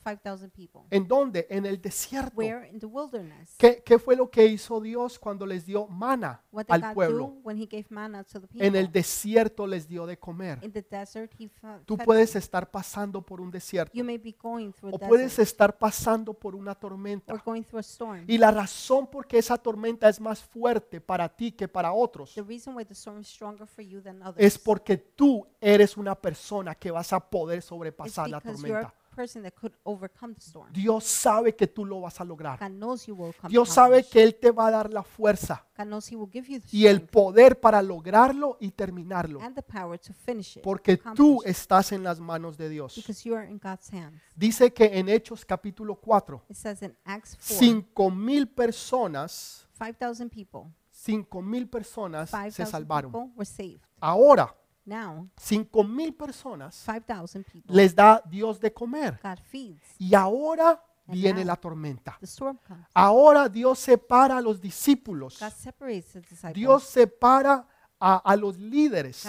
[0.00, 0.82] Just fed 5,000 people.
[0.90, 1.46] ¿En dónde?
[1.50, 2.36] En el desierto.
[2.36, 2.68] Where?
[2.68, 3.54] In the wilderness.
[3.56, 6.94] ¿Qué, qué fue lo que hizo Dios cuando les dio mana What did al God
[6.94, 7.18] pueblo?
[7.26, 8.66] do when he gave manna to the people?
[8.66, 10.58] En el desierto les dio de comer.
[10.62, 11.50] In the desert, he
[11.84, 15.30] Tú puedes estar pasando por un desierto You may be going through a o puedes
[15.30, 17.32] desert estar pasando por una tormenta.
[17.34, 18.24] or going through a storm.
[18.26, 22.34] Y la razón por qué esa tormenta es más fuerte para ti que para otros
[22.34, 25.96] The reason why the storm is stronger for you than others es porque tú eres
[25.96, 28.99] una persona que vas a poder is sobrepasar la because you're tormenta.
[29.10, 30.72] Person that could overcome the storm.
[30.72, 32.58] Dios sabe que tú lo vas a lograr.
[32.58, 35.66] God knows you will come Dios sabe que Él te va a dar la fuerza
[35.76, 39.40] God knows he will give you the y el strength poder para lograrlo y terminarlo.
[39.40, 40.62] and the power to finish it.
[40.62, 42.94] Porque tú accomplish it, estás en las manos de Dios.
[42.96, 44.20] because you are in God's hands.
[44.36, 50.28] Dice que en Hechos capítulo 4, It says in Acts 4, cinco mil personas, 5,000
[50.30, 53.12] people, cinco mil personas se 5,000 salvaron.
[53.12, 53.80] people were saved.
[54.00, 54.54] Ahora,
[54.90, 59.20] Now, cinco mil personas 5,000 people, les da Dios de comer.
[59.22, 59.94] God feeds.
[59.98, 62.16] Y ahora And viene now- la tormenta.
[62.18, 62.86] The storm comes.
[62.92, 65.38] Ahora Dios separa a los discípulos.
[65.38, 66.54] God separates the disciples.
[66.54, 67.66] Dios separa a,
[68.00, 69.26] a los líderes,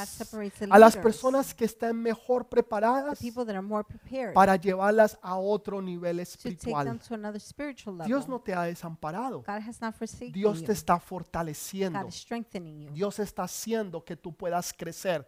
[0.69, 3.19] a las personas que están mejor preparadas
[4.33, 6.99] para llevarlas a otro nivel espiritual.
[8.05, 9.39] Dios no te ha desamparado.
[9.39, 10.65] God has not forsaken Dios you.
[10.65, 12.07] te está God fortaleciendo.
[12.07, 12.93] is strengthening you.
[12.93, 15.27] Dios está haciendo que tú puedas crecer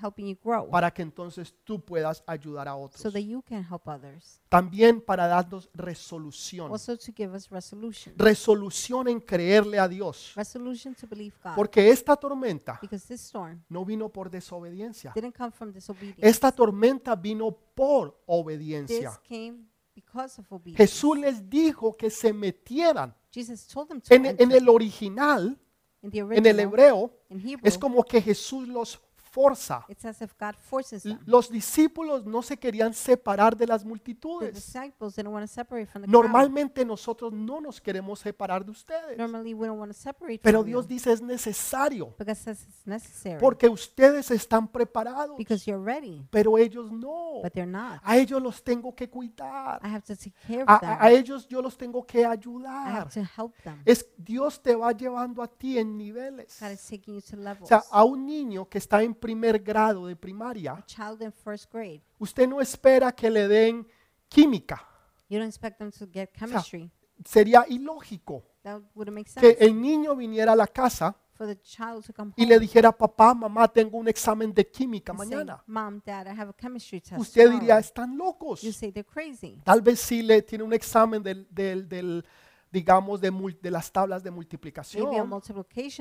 [0.00, 3.12] helping you grow para que entonces tú puedas ayudar a so otros.
[3.12, 4.40] that you can help others.
[4.48, 6.70] También para darnos resolución.
[6.70, 8.14] Also to give us resolution.
[8.16, 10.32] Resolución en creerle a Dios.
[10.36, 11.54] Resolution to believe God.
[11.54, 15.12] Porque esta tormenta Because this storm no vino por desobediencia.
[15.14, 16.26] didn't come from disobedience.
[16.26, 19.20] Esta tormenta vino por This obediencia.
[19.28, 20.76] came because of obedience.
[20.82, 23.14] Jesús les dijo que se metieran.
[23.32, 25.58] Jesus told them to En, el original,
[26.02, 29.00] in the en el hebreo, in Hebrew, es como que Jesús los
[29.32, 29.84] forza.
[29.88, 31.18] It's as if God forces them.
[31.24, 34.54] Los discípulos no se querían separar de las The multitudes.
[34.54, 36.22] disciples didn't want to separate from the crowd.
[36.22, 39.16] Normalmente nosotros no nos queremos separar de ustedes.
[39.16, 42.62] Normally, we don't want to separate Pero from Dios you dice es necesario because says
[42.68, 47.40] it's necessary porque ustedes están preparados, because you're ready, pero ellos no.
[47.42, 48.00] but they're not.
[48.04, 49.80] A ellos los tengo que cuidar.
[49.82, 52.92] I have to take care of A, a- ellos yo los tengo que I ayudar.
[52.92, 53.80] have to help them.
[53.84, 56.58] Es Dios te va llevando a ti en niveles.
[56.60, 57.68] God is taking you to O levels.
[57.68, 61.72] sea, a un niño que está en primer grado de A primaria, child in first
[61.72, 63.86] grade, usted no espera que le den
[64.28, 64.86] química.
[65.28, 66.90] you don't expect them to get chemistry.
[67.24, 71.60] Sería ilógico That wouldn't make que sense el niño viniera a la casa for the
[71.62, 75.62] child to come y le dijera, papá, mamá, tengo un examen de química mañana.
[75.66, 77.18] Mom, Dad, I have a chemistry test.
[77.20, 78.60] Usted diría, tomorrow." están locos.
[78.62, 79.58] You say they're crazy.
[79.64, 82.24] Tal vez sí le tiene un examen del, del- del,
[82.72, 85.10] digamos, de, mul- de las tablas de multiplicación,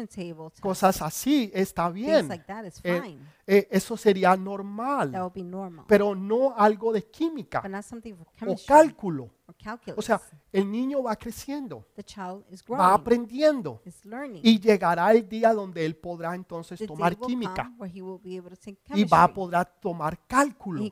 [0.07, 2.27] table cosas así, está bien.
[2.29, 3.01] like that is Eh.
[3.45, 5.85] Eh, eso sería normal, would be normal.
[5.87, 7.61] pero no algo de química
[8.47, 9.29] o cálculo.
[9.95, 10.21] O sea,
[10.51, 13.81] el niño va creciendo, the child is va aprendiendo
[14.43, 18.19] y llegará el día donde él podrá entonces the tomar química come where he will
[18.21, 20.83] be able to take y va a poder tomar cálculo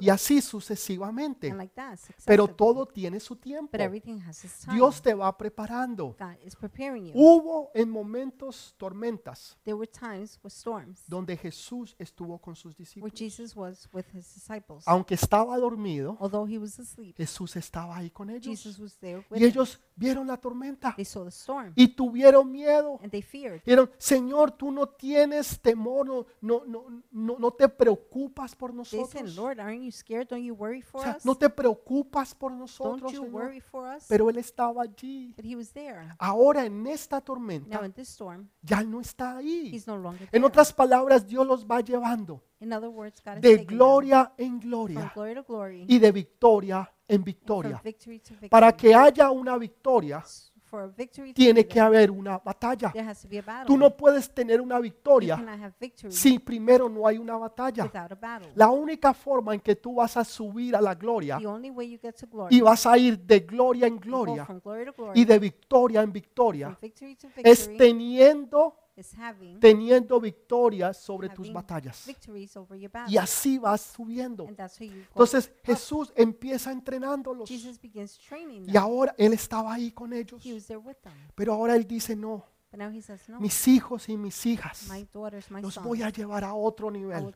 [0.00, 1.50] y así sucesivamente.
[1.50, 3.70] and like that, Pero todo tiene su tiempo.
[3.72, 4.76] But everything has its time.
[4.76, 6.16] Dios te va preparando.
[6.18, 7.12] God is preparing you.
[7.14, 13.14] Hubo en momentos tormentas There were times with storms donde Jesús estuvo con sus discípulos.
[14.86, 16.18] Aunque estaba dormido,
[17.16, 18.46] Jesús estaba ahí con ellos.
[18.46, 22.50] Jesus was there with Y ellos vieron la tormenta They saw the storm y tuvieron
[22.50, 22.98] miedo.
[23.02, 23.62] and they feared.
[23.64, 29.08] Dijeron, Señor, tú no tienes temor, no, no, no, no, te preocupas por nosotros.
[30.92, 33.52] O sea, no te preocupas por nosotros, Señor.
[34.08, 35.32] Pero Él estaba allí.
[35.36, 36.14] But he was there.
[36.18, 39.70] Ahora en esta Now tormenta in this storm, ya no está ahí.
[39.72, 43.42] he's no longer En otras palabras, Dios los va llevando In other words, God is
[43.42, 45.12] de gloria en gloria
[45.86, 47.82] y de victoria en victoria.
[48.50, 50.22] Para que haya una victoria,
[51.34, 52.92] tiene que haber una batalla.
[53.66, 55.44] Tú no puedes tener una victoria
[56.08, 57.90] si primero no hay una batalla.
[58.54, 61.38] La única forma en que tú vas a subir a la gloria
[62.50, 64.46] y vas a ir de gloria en gloria
[65.14, 66.78] y de victoria en victoria
[67.36, 68.76] es teniendo,
[69.60, 72.06] teniendo victorias sobre tus batallas.
[73.08, 74.46] Y así vas subiendo.
[74.48, 75.52] Entonces.
[75.64, 77.50] Jesús empieza entrenándolos.
[77.50, 80.42] Y ahora Él estaba ahí con ellos.
[81.34, 82.44] Pero ahora Él dice, no,
[83.02, 86.54] says, no, mis hijos y mis hijas my daughters, my los voy a llevar a
[86.54, 87.34] otro nivel.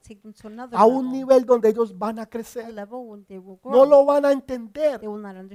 [0.72, 2.74] A un nivel donde ellos van a crecer.
[3.64, 5.01] No lo van a entender,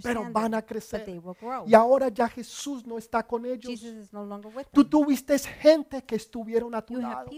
[0.02, 1.22] pero van a crecer.
[1.66, 3.84] Y ahora ya Jesús no está con ellos.
[4.12, 7.32] No Tú tuviste gente que estuvieron a tu You lado,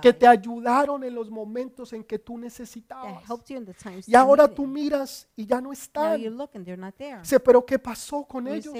[0.00, 3.22] que te ayudaron en los momentos en que tú necesitabas.
[4.06, 6.20] Y ahora tú miras y ya no están.
[7.22, 8.74] Dice, pero ¿qué pasó con ellos?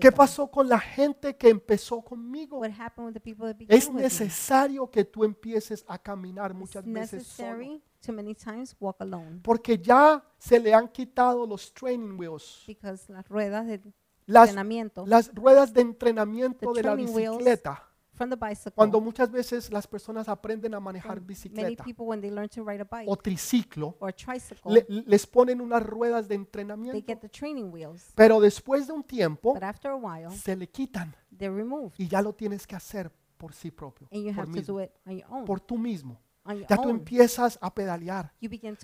[0.00, 2.58] ¿Qué pasó con la gente que empezó conmigo?
[2.58, 6.50] What happened with the people that began Es with necesario que tú empieces a caminar
[6.50, 7.48] It's muchas veces solo.
[7.58, 12.64] necessary to many times walk alone Porque ya se le han quitado los training wheels,
[12.66, 13.80] because las ruedas de
[14.26, 17.88] las, entrenamiento las ruedas de entrenamiento The de la training wheels bicicleta.
[18.14, 18.72] From the bicycle.
[18.74, 22.62] Cuando muchas veces las personas aprenden a manejar many bicicleta people when they learn to
[22.64, 26.36] ride a bike o triciclo, or a tricycle, le- les ponen unas ruedas de they
[26.36, 27.06] entrenamiento.
[27.06, 28.12] get the training wheels.
[28.14, 32.08] Pero después de un tiempo But after a while, se le quitan they're removed, y
[32.08, 34.82] ya lo tienes que hacer por sí propio, and you por, have to mismo, do
[34.82, 35.44] it on your own.
[35.44, 36.18] por tú mismo.
[36.68, 38.30] Ya tú empiezas a pedalear,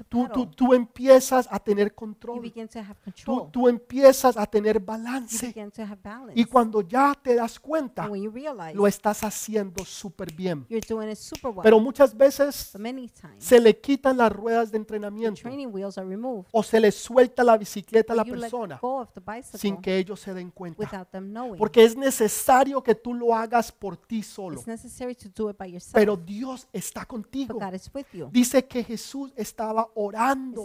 [0.08, 2.50] tú, tú, tú empiezas a tener control,
[3.22, 5.54] tú, tú empiezas a tener balance
[6.34, 8.08] y cuando ya te das cuenta,
[8.72, 10.66] lo estás haciendo súper bien.
[11.62, 12.72] Pero muchas veces
[13.38, 16.46] se le quitan las ruedas de entrenamiento training wheels are removed.
[16.52, 18.80] o se le suelta la bicicleta a la persona
[19.54, 20.80] sin que ellos se den cuenta.
[20.80, 21.58] without them knowing.
[21.58, 24.56] Porque es necesario que tú lo hagas por ti solo.
[24.56, 25.94] it's necessary to do it by yourself.
[25.94, 27.06] Pero Dios está
[27.46, 27.66] but contigo.
[27.70, 28.28] God is with you.
[28.32, 30.64] Dice que Jesús estaba orando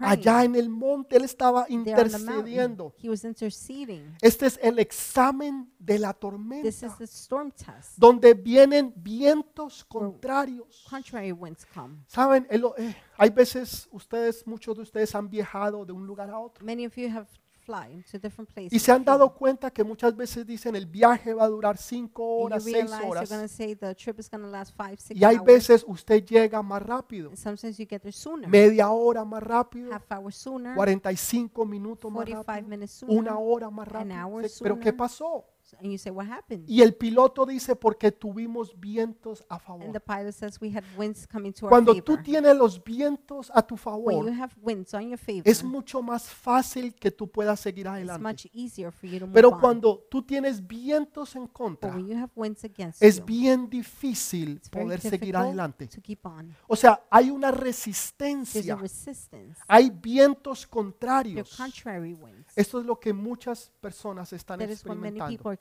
[0.00, 1.16] allá en el monte.
[1.16, 2.94] Él estaba intercediendo.
[3.02, 4.16] He was interceding.
[4.20, 7.96] Este es el examen de la This is tormenta, the storm test.
[7.96, 10.84] donde vienen vientos contrarios.
[10.88, 11.98] Contrary winds come.
[12.06, 16.38] Saben, El- eh, hay veces ustedes, muchos de ustedes han viajado de un lugar a
[16.38, 17.28] otro Many of you have
[17.64, 18.72] fly to different places.
[18.72, 22.22] y se han dado cuenta que muchas veces dicen el viaje va a durar cinco
[22.24, 24.48] And you horas, seis realize you're horas going to say the trip is going to
[24.50, 28.12] last five, six y hay veces usted llega más rápido, and sometimes you get there
[28.12, 28.48] sooner.
[28.48, 30.74] media hora más rápido, half hour sooner.
[30.74, 33.18] 45 minutos más 45 rápido, minutes sooner.
[33.18, 34.48] una hora más an rápido.
[34.62, 35.44] Pero ¿qué pasó?
[35.80, 36.68] And you say, what happened?
[36.68, 40.02] Y el piloto dice, porque tuvimos vientos a And the favor.
[40.02, 42.22] pilot says, we had winds coming to our Cuando tú favor.
[42.22, 46.02] tienes los vientos a tu When favor, you have winds on your favor, es mucho
[46.02, 48.22] más fácil que tú puedas seguir it's adelante.
[48.22, 49.60] much easier for you to move Pero on.
[49.60, 53.68] cuando tú tienes vientos en But contra, when you have winds against es you, bien
[53.70, 55.86] difícil it's very poder seguir difficult adelante.
[55.88, 56.54] to keep on.
[56.68, 59.58] O sea, hay una There's a resistencia, resistance.
[59.66, 61.56] hay vientos There are contrarios.
[61.56, 62.52] contrary winds.
[62.56, 65.36] Esto es lo que muchas personas están That is what many experimentando.
[65.36, 65.54] people are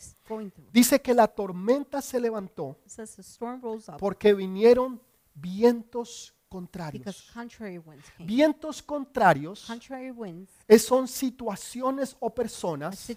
[0.72, 2.78] Dice que la tormenta se levantó
[4.00, 5.02] porque vinieron
[5.34, 7.32] vientos contrarios.
[8.20, 9.68] Vientos contrarios
[10.80, 13.08] son situaciones o personas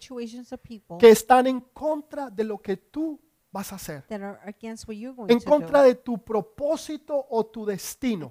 [0.98, 3.20] que están en contra de lo que tú
[3.52, 8.30] vas a hacer, en contra de tu propósito o tu destino.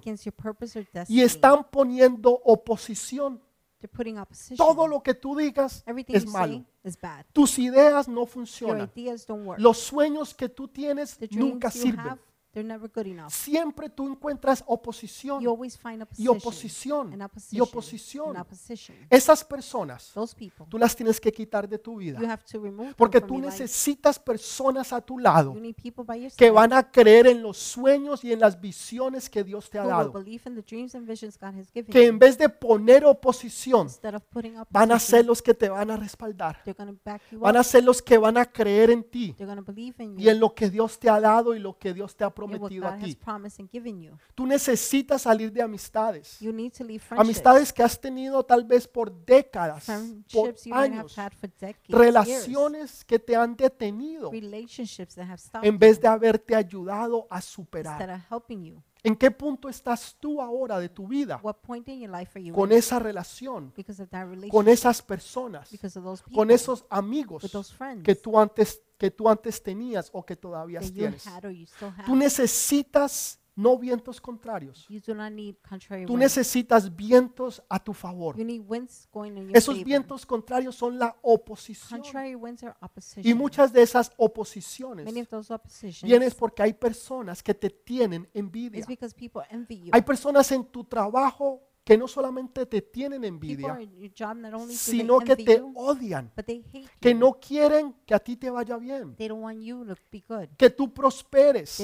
[1.08, 3.40] Y están poniendo oposición.
[3.86, 4.56] They're putting opposition.
[4.56, 6.52] Todo lo que tú digas Everything es you malo.
[6.54, 7.24] say is bad.
[7.32, 8.90] Tus ideas no Your funcionan.
[8.96, 9.60] ideas don't work.
[9.60, 12.00] Los sueños que tú tienes The nunca you sirven.
[12.06, 12.20] have,
[12.56, 13.30] they're never good enough.
[13.30, 18.36] Siempre tú encuentras oposición You always find y opposition oposición and y opposition oposición.
[18.38, 18.96] opposition.
[19.10, 22.18] Esas personas Those people, tú las tienes que quitar de tu vida.
[22.18, 23.62] you have to remove them Porque from tú your life.
[23.62, 27.26] necesitas personas a tu lado You need people by your que side van a creer
[27.26, 30.12] en los sueños y en las visiones que Dios te ha who will dado.
[30.12, 32.08] believe in the dreams and visions God has given Que you.
[32.08, 35.68] en vez de poner oposición, Instead of putting van a opposition, ser los que te
[35.68, 36.62] van a respaldar.
[36.64, 37.64] they're going to back you Van a up.
[37.66, 40.40] ser los que van a creer en ti They're going to believe in y en
[40.40, 43.18] lo que Dios te ha dado y lo que Dios te ha prometido a ti.
[44.34, 46.38] Tú necesitas salir de amistades.
[46.40, 47.20] You need to leave friendships.
[47.20, 49.86] Amistades que has tenido tal vez por décadas,
[50.32, 51.16] por años.
[51.88, 54.30] Relaciones que te han detenido
[55.62, 58.26] en vez de haberte ayudado a superar.
[59.02, 61.40] ¿En qué punto estás tú ahora de tu vida
[62.52, 63.72] con esa relación,
[64.50, 65.70] con esas personas,
[66.34, 67.44] con esos amigos
[68.02, 71.24] que tú antes que tú antes tenías o que todavía tienes?
[72.06, 74.86] Tú necesitas no vientos contrarios.
[74.88, 76.36] You do not need contrary Tú winds.
[76.36, 78.36] necesitas vientos a tu favor.
[78.36, 79.84] You need winds going in your Esos favor.
[79.86, 82.00] vientos contrarios son la oposición.
[82.02, 83.26] Contrary winds are opposition.
[83.26, 87.70] Y muchas de esas oposiciones Many of those oppositions vienes porque hay personas que te
[87.70, 88.78] tienen envidia.
[88.78, 89.90] is because people envy you.
[89.92, 93.78] Hay personas en tu trabajo que no solamente te tienen envidia,
[94.70, 96.32] sino que te odian,
[96.98, 101.80] que no quieren que a ti te vaya bien, que tú prosperes,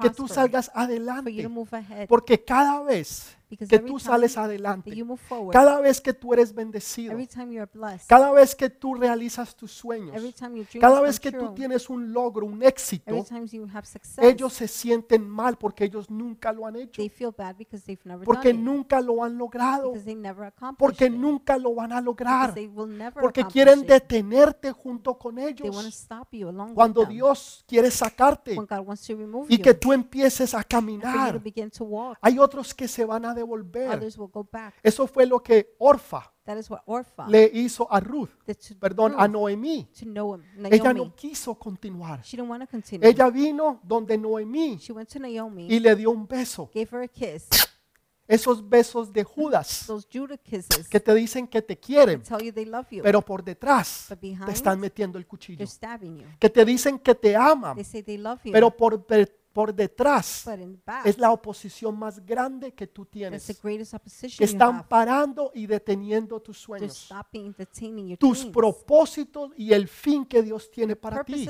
[0.00, 1.50] que tú salgas adelante.
[2.08, 4.92] Porque cada vez que tú sales adelante,
[5.50, 7.16] cada vez que tú eres bendecido,
[8.06, 10.16] cada vez que tú realizas tus sueños,
[10.80, 13.24] cada vez que tú tienes un logro, un éxito,
[14.18, 18.02] ellos se sienten mal porque ellos nunca lo han hecho, they feel bad because they've
[18.04, 19.92] never porque nunca lo han logrado,
[20.78, 22.54] porque nunca lo van a lograr,
[23.20, 27.04] porque quieren detenerte junto con They want to ellos stop you along cuando.
[27.06, 28.56] Dios quiere sacarte
[29.48, 31.40] y que tú empieces a caminar.
[32.20, 33.90] Hay otros que se van a devolver.
[33.90, 34.74] others will go back.
[34.82, 38.30] Eso fue lo que Orfa That is what Orpha le hizo a Ruth,
[38.80, 39.88] perdón, a Noemí.
[40.68, 42.22] Ella no quiso continuar.
[42.24, 43.06] She didn't want to continue.
[43.06, 44.80] Ella vino donde Noemí
[45.68, 46.68] y le dio un beso.
[46.74, 47.48] gave her a kiss,
[48.26, 49.86] Esos besos de Judas
[50.88, 52.22] que te dicen que te quieren,
[53.02, 55.64] pero por detrás te están metiendo el cuchillo.
[56.40, 57.76] Que te dicen que te aman,
[58.52, 60.44] pero por, per- por detrás
[60.84, 63.60] back, es la oposición más grande que tú tienes.
[63.62, 67.08] greatest opposition Que están parando y deteniendo tus sueños,
[68.18, 71.48] tus propósitos y el fin que Dios tiene para ti.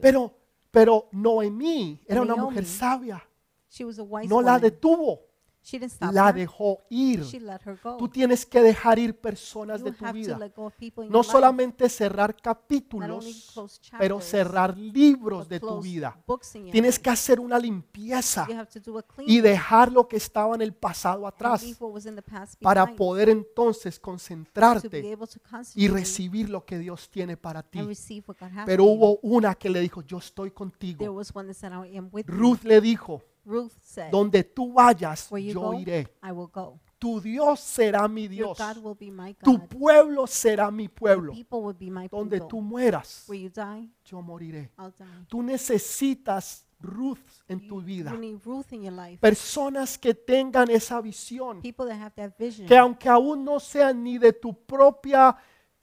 [0.00, 0.34] Pero,
[0.70, 3.26] pero Noemí era una mujer sabia,
[3.70, 5.20] she was a wise no la detuvo,
[5.62, 6.34] she didn't stop la her.
[6.34, 7.24] dejó ir.
[7.24, 7.96] She let her go.
[7.96, 10.38] Tú tienes que dejar ir personas you de tu have to vida.
[10.38, 14.76] let go of people in No your life, solamente cerrar only capítulos, close pero cerrar
[14.76, 16.18] libros but de tu close vida.
[16.26, 17.02] books in your Tienes life.
[17.02, 20.54] que hacer una limpieza You have to do a clean y dejar lo que estaba
[20.54, 23.94] en el pasado and atrás leave what was in the past para behind poder entonces
[23.96, 27.78] to be concentrarte able to y concentrate recibir lo que Dios tiene para ti.
[27.78, 28.98] and receive what God has Pero for you.
[28.98, 31.12] hubo una que le dijo, yo estoy There contigo.
[31.12, 32.34] was one that said, I am with you.
[32.34, 36.08] Ruth le dijo, Ruth said, donde tú vayas, Where you yo go, iré.
[36.22, 36.78] I will go.
[36.98, 38.58] Tu Dios será mi Your Dios.
[38.58, 41.32] God will be my Tu pueblo será mi Your pueblo.
[41.32, 42.48] people will be my Donde people.
[42.48, 44.70] tú mueras, Where you die, yo moriré.
[44.78, 45.26] I'll die.
[45.28, 47.18] Tú necesitas Ruth
[47.48, 48.12] en tu vida.
[48.12, 49.18] you need Ruth in your life.
[49.20, 52.66] Personas que tengan esa visión, People that have that vision.
[52.68, 55.36] que aunque aún no sean ni de tu propia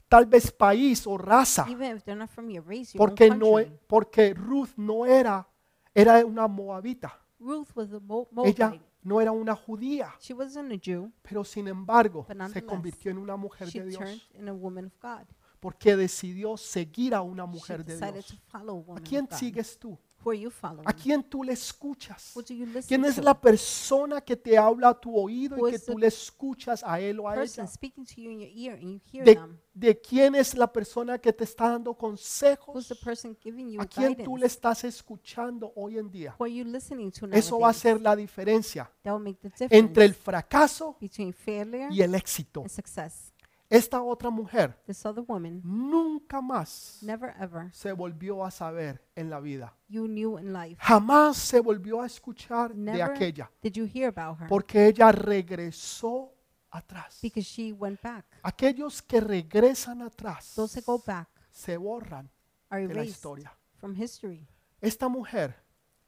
[0.08, 3.38] tal vez país o raza, Even if they're not from your race, your porque own
[3.38, 3.78] no country.
[3.86, 5.46] porque Ruth no era
[5.94, 7.18] era una moabita.
[7.40, 8.84] Ruth was a Mo- Ella Moabite.
[9.02, 13.10] no era una judía, She wasn't a Jew, pero sin embargo But se nonetheless, convirtió
[13.10, 14.30] en una mujer she de turned Dios.
[14.34, 15.26] in a woman of God.
[15.60, 18.26] porque decidió seguir a una She mujer de decided Dios.
[18.28, 19.38] to follow a ¿A woman quién of God.
[19.38, 19.98] sigues tú?
[20.22, 20.86] Who are you following?
[20.86, 22.32] ¿A quién tú le escuchas?
[22.36, 23.22] Who do you listen ¿Quién es to?
[23.22, 26.06] la persona que te habla a tu oído Who y que is tú the le
[26.08, 27.72] escuchas a él o a person ella?
[27.72, 29.58] speaking to you in your ear and you hear ¿De, them?
[29.72, 32.88] de quién es la persona que te está dando Who's consejos?
[32.88, 34.46] the person giving you ¿A quién tú le guidance?
[34.46, 36.34] estás escuchando hoy en día?
[36.38, 39.48] Who are you listening to Eso va a ser la diferencia That will make the
[39.48, 42.60] difference entre el fracaso between failure y el éxito.
[42.60, 43.29] and success.
[43.70, 49.30] Esta otra mujer This other woman nunca más never ever se volvió a saber en
[49.30, 49.76] la vida.
[49.88, 50.76] you knew in life.
[50.80, 55.12] Jamás se volvió a escuchar de Never aquella, did you hear about her porque ella
[55.12, 56.34] regresó
[56.70, 57.20] atrás.
[57.22, 58.26] because she went back.
[58.42, 62.28] Aquellos que regresan atrás Those that go back se borran
[62.70, 63.56] are de la erased historia.
[63.78, 64.48] from history.
[64.80, 65.54] Esta mujer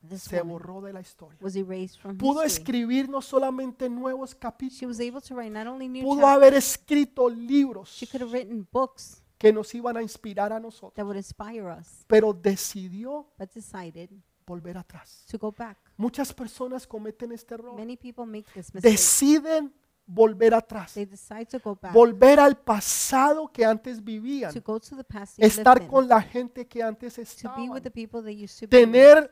[0.08, 1.38] This se woman borró de la historia.
[1.40, 2.46] was erased from Pudo history.
[2.62, 6.36] escribir no solamente nuevos She capítulos, was able to write not only new pudo chapters,
[6.36, 10.94] haber escrito libros she could have written books que nos iban a inspirar a nosotros,
[10.94, 14.10] that would inspire us, pero decidió but decided
[14.46, 15.24] volver atrás.
[15.30, 15.78] to go back.
[15.96, 17.74] Muchas personas cometen este error.
[17.76, 18.92] Many people make this mistake.
[18.92, 19.72] Deciden
[20.06, 24.80] volver atrás, They decide to go back, volver al pasado que antes vivían, to go
[24.80, 27.70] to the past they lived estar in, con la gente que antes to be estaban,
[27.70, 29.30] with the people they used to be with, tener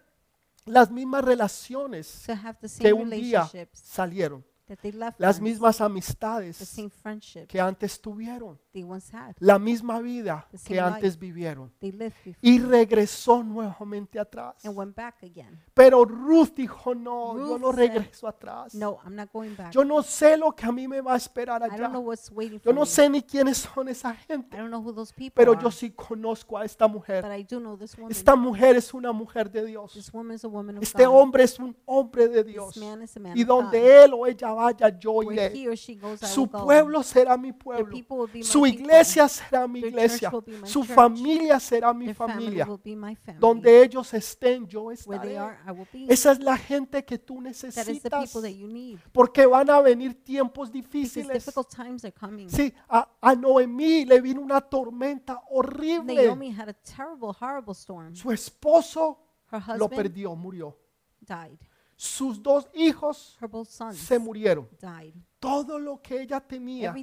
[0.67, 5.41] las mismas relaciones to have the que un día relationships salieron, that they left las
[5.41, 7.49] mismas the amistades same friendships.
[7.49, 8.61] que antes tuvieron,
[9.39, 11.73] la misma vida que antes vivieron.
[11.81, 14.65] they lived before Y regresó nuevamente atrás.
[14.65, 15.61] and went back again.
[15.75, 18.73] Pero Ruth dijo, no, yo no regreso atrás.
[19.73, 21.99] Yo no sé lo que a mí me va a esperar I don't know allá.
[22.01, 24.93] what's waiting Yo for no sé ni quiénes son esa I gente, don't know who
[24.93, 27.25] those people pero are, yo sí conozco a esta mujer.
[28.09, 29.93] Esta mujer es una mujer de Dios.
[29.95, 31.15] This woman is a woman of Este God.
[31.15, 32.79] hombre es un hombre de Dios.
[33.35, 35.53] Y donde él o ella vaya, yo iré.
[36.23, 37.97] Su pueblo será mi pueblo.
[38.60, 40.31] my Su iglesia será mi iglesia.
[40.65, 42.69] Su familia será mi familia.
[43.39, 45.39] Donde ellos estén, yo estaré.
[46.09, 48.37] Esa es la gente que tú necesitas.
[49.13, 51.51] Porque van a venir tiempos difíciles.
[52.49, 56.27] Sí, a, a Noemí le vino una tormenta horrible.
[56.27, 58.15] Naomi had a terrible, horrible storm.
[58.15, 59.19] Su esposo
[59.77, 60.77] lo perdió, murió.
[61.97, 63.39] Sus dos hijos
[63.93, 64.69] se murieron.
[65.39, 66.95] Todo lo que ella tenía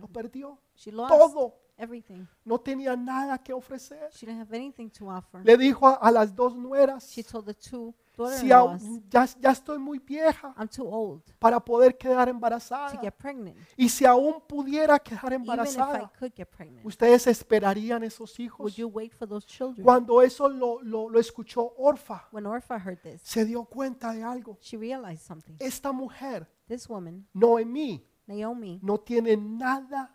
[0.00, 0.58] lo perdió.
[0.74, 1.12] She lost.
[1.12, 1.58] Todo.
[1.78, 2.26] Everything.
[2.44, 4.08] No tenía nada que ofrecer.
[4.12, 5.44] She didn't have anything to offer.
[5.44, 7.94] Le dijo a, a las dos nueras, She told the two
[8.38, 13.00] si aún- ya, ya estoy muy vieja I'm too old para poder quedar to embarazada.
[13.00, 13.56] get pregnant.
[13.76, 18.38] Y si aún pudiera quedar Even if I embarazada, could get pregnant, ¿ustedes esperarían esos
[18.38, 18.60] hijos?
[18.60, 19.82] would you wait for those children?
[19.82, 24.22] Cuando eso lo, lo- lo escuchó Orfa, When Orpha heard this, se dio cuenta de
[24.22, 24.58] algo.
[24.60, 25.56] she realized something.
[25.58, 30.14] Esta mujer, This woman, Noemí, Naomi, no tiene nada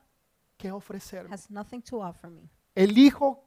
[0.57, 1.33] que ofrecerme.
[1.33, 2.49] has nothing to offer me.
[2.75, 3.43] El hijo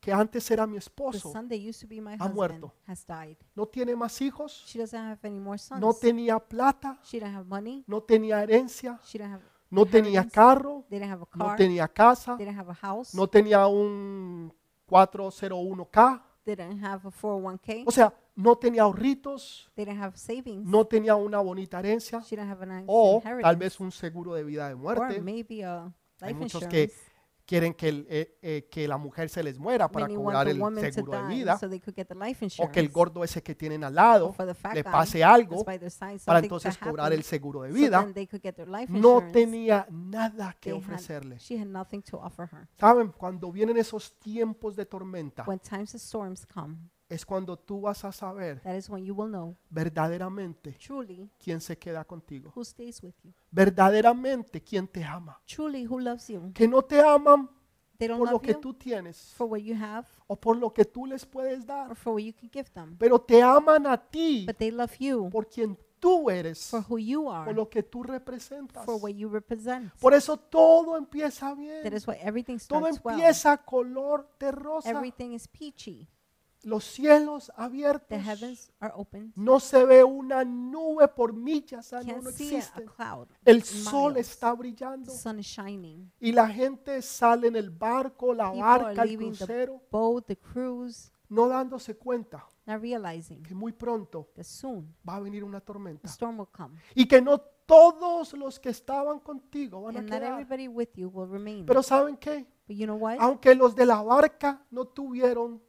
[0.00, 2.74] que antes era mi The esposo son that used to be my ha husband muerto.
[2.86, 3.36] has died.
[3.54, 5.80] no tiene más hijos, She doesn't have any more sons.
[5.80, 7.84] no tenía plata, She didn't have money.
[7.86, 11.86] no tenía herencia, She didn't have no tenía carro, They didn't have a no tenía
[11.88, 13.14] casa, They didn't have a house.
[13.14, 14.52] no tenía un
[14.88, 17.84] 401k, They didn't have a 401k.
[17.86, 20.64] o sea, no tenía ahorritos, They didn't have savings.
[20.66, 24.34] no tenía una bonita herencia She didn't have a nice o tal vez un seguro
[24.34, 25.20] de vida de or muerte.
[25.20, 25.92] maybe a
[26.22, 26.90] Hay muchos que
[27.46, 30.54] quieren que, el- eh, eh, que la mujer se les muera para Many cobrar el
[30.92, 33.56] seguro de vida so they could get the life o que el gordo ese que
[33.56, 34.32] tienen al lado
[34.72, 35.56] le pase algo
[35.90, 38.02] side, para entonces to cobrar el seguro de so vida.
[38.68, 41.38] life No tenía nada que ofrecerle.
[41.40, 42.68] she had nothing to offer her.
[42.78, 45.44] Saben, cuando vienen esos tiempos de tormenta,
[47.10, 51.60] Es cuando tú vas a saber that is when you will know verdaderamente truly quién
[51.60, 52.52] se queda contigo.
[52.54, 55.40] who stays with you, Verdaderamente quién te ama.
[55.46, 56.52] truly who loves you.
[56.54, 57.50] Que no te aman
[57.98, 60.56] They don't por lo love que you tú tienes for what you have o por
[60.56, 63.42] lo que tú les puedes or dar, for what you can give them, pero te
[63.42, 67.44] aman a ti but they love you por quien tú eres, for who you are,
[67.44, 68.84] por lo que tú representas.
[68.86, 69.92] for what you represent.
[70.00, 71.92] Por eso todo empieza That bien.
[71.92, 73.16] is why everything Todo starts well.
[73.16, 74.88] empieza color de rosa.
[74.88, 76.08] Everything is peachy.
[76.62, 78.18] Los cielos The abiertos.
[78.22, 79.32] heavens are open.
[79.34, 82.86] No se ve una nube por millas, ah, no, no a, a existe.
[83.44, 86.12] El sol está brillando The sun is shining.
[86.20, 90.26] y la gente sale en el barco, la People barca, el leaving the crucero, boat,
[90.26, 95.42] the cruise, no dándose cuenta not realizing que muy pronto that soon va a venir
[95.42, 96.78] una a tormenta storm will come.
[96.94, 100.32] y que no todos los que estaban contigo van a And not quedar.
[100.40, 101.64] everybody with you will remain.
[101.64, 102.46] Pero ¿saben qué?
[102.68, 103.16] But you know what?
[103.18, 105.62] Aunque los de la barca no tuvieron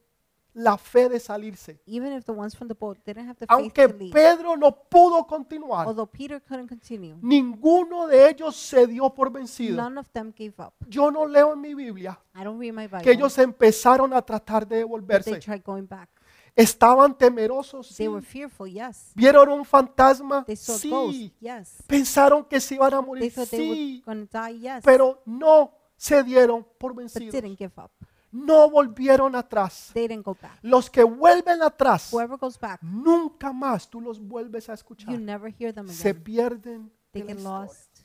[0.54, 1.80] la fe de salirse.
[1.86, 4.58] even if the ones from the boat didn't have the faith Aunque to leave, Pedro
[4.58, 9.78] no pudo continuar, although Peter couldn't continue, ninguno de ellos se dio por vencido.
[9.78, 10.74] none of them gave up.
[10.88, 13.02] Yo no leo en mi Biblia I don't read my Bible.
[13.02, 15.40] que ellos empezaron a tratar de but they devolverse.
[15.40, 16.10] tried going back.
[16.54, 17.96] Estaban temerosos, sí.
[18.00, 19.12] They were fearful, yes.
[19.16, 21.34] Vieron un fantasma, They saw sí.
[21.40, 21.78] yes.
[21.88, 23.70] Pensaron que se iban a They morir, thought they sí.
[23.70, 24.84] were going to die, yes.
[24.84, 27.32] Pero no se dieron por but vencidos.
[27.32, 27.90] didn't give up.
[28.32, 29.92] No volvieron atrás.
[29.94, 30.58] They didn't go back.
[30.62, 35.20] Los que vuelven atrás, Whoever goes back, nunca más tú los vuelves a you escuchar.
[35.20, 36.24] never hear them Se again.
[36.24, 36.92] pierden.
[37.12, 37.60] They de la get historia.
[37.66, 38.00] lost.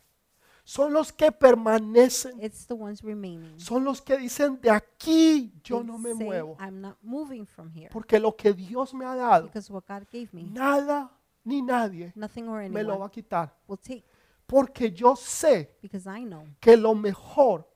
[0.64, 2.42] Son los que permanecen.
[2.42, 3.58] It's the ones remaining.
[3.60, 6.56] Son los que dicen, de aquí yo They no me say, muevo.
[6.58, 7.88] I'm not moving from here.
[7.92, 11.08] Porque lo que Dios me ha dado, Because what God gave me, nada
[11.44, 13.56] ni nadie nothing or me lo va anyone a quitar.
[13.68, 14.02] will take.
[14.44, 17.68] Porque yo sé Because I know que lo mejor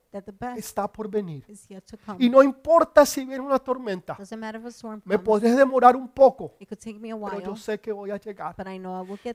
[0.57, 1.43] está por venir.
[1.47, 2.23] is yet to come.
[2.23, 5.95] Y no importa si viene una tormenta, Doesn't matter if a storm me podré demorar
[5.95, 8.55] un poco, pero yo sé que voy a llegar.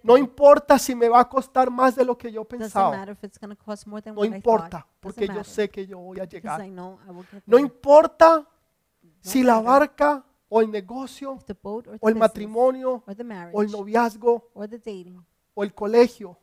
[0.03, 2.97] No importa si me va a costar más de lo que yo Doesn't pensaba.
[2.97, 4.37] matter if it's going to cost more than No what I thought.
[4.37, 6.61] importa, porque yo sé que yo voy a llegar.
[7.47, 8.47] No importa
[9.21, 11.39] si la barca o el negocio
[12.01, 14.51] o el matrimonio or the marriage o el noviazgo
[15.55, 16.39] o el colegio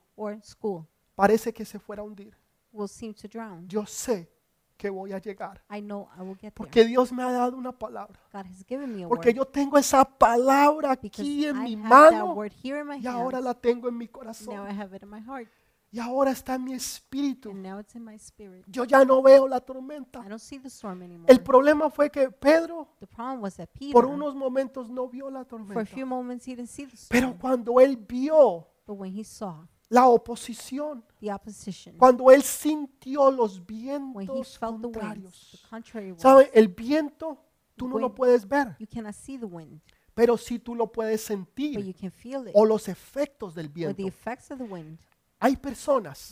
[1.16, 2.36] parece que se fuera a hundir.
[2.74, 3.68] Will seem to drown.
[3.68, 4.30] Yo sé
[4.76, 5.64] que voy a llegar.
[5.70, 6.54] I know I will get there.
[6.56, 8.20] Porque Dios me ha dado una palabra.
[8.34, 9.36] God has given me a Porque word.
[9.38, 12.88] yo tengo esa palabra Because aquí en I mi have that mano word here in
[12.88, 13.46] my y ahora hands.
[13.46, 14.68] la tengo en mi Now corazón.
[14.70, 15.48] I have it in my heart.
[15.92, 17.52] Y ahora está en mi espíritu.
[17.52, 18.66] And now it's in my spirit.
[18.68, 20.22] Yo ya no veo la tormenta.
[20.26, 21.32] I don't see the storm anymore.
[21.32, 25.30] El problema fue que Pedro The problem was that Peter, por unos momentos no vio
[25.30, 25.86] la for a tormenta.
[25.86, 27.40] few moments, he didn't see the Pero storm.
[27.40, 33.60] cuando él vio But when he saw la oposición, the opposition, cuando él sintió los
[33.60, 36.22] when he vientos felt the winds, the contrarios.
[36.22, 36.50] ¿Sabe?
[36.54, 37.44] El viento
[37.76, 39.82] tú no lo puedes ver, you cannot see the wind,
[40.14, 42.54] pero sí tú lo puedes but sentir you can feel it.
[42.56, 44.06] o los efectos del viento.
[44.08, 45.00] effects of the wind.
[45.40, 46.32] Hay personas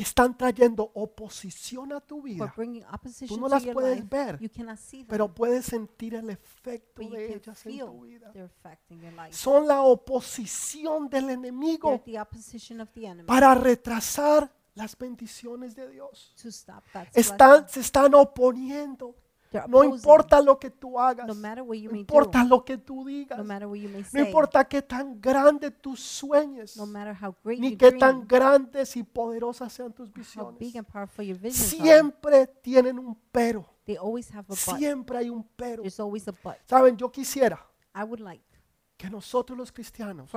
[0.00, 2.54] que están trayendo oposición a tu vida,
[2.90, 4.08] opposition no las puedes life.
[4.08, 4.38] ver,
[5.06, 8.32] pero puedes sentir el efecto but de ellas en tu vida.
[9.30, 12.02] Son la oposición del enemigo
[13.26, 16.34] para retrasar las bendiciones de Dios.
[17.12, 19.14] Están, se están oponiendo.
[19.68, 23.44] No importa lo que tú hagas, no importa lo que tú digas, no
[24.12, 26.24] no importa qué tan grande tus
[27.42, 30.72] great ni qué tan grandes y poderosas sean tus visiones.
[31.52, 33.66] Siempre tienen un pero.
[33.86, 34.78] they always have a but.
[34.78, 35.82] Siempre hay un pero.
[35.82, 36.56] There's always a but.
[36.66, 37.66] Saben, yo quisiera
[38.96, 40.30] que nosotros los cristianos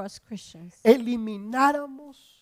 [0.84, 2.39] elimináramos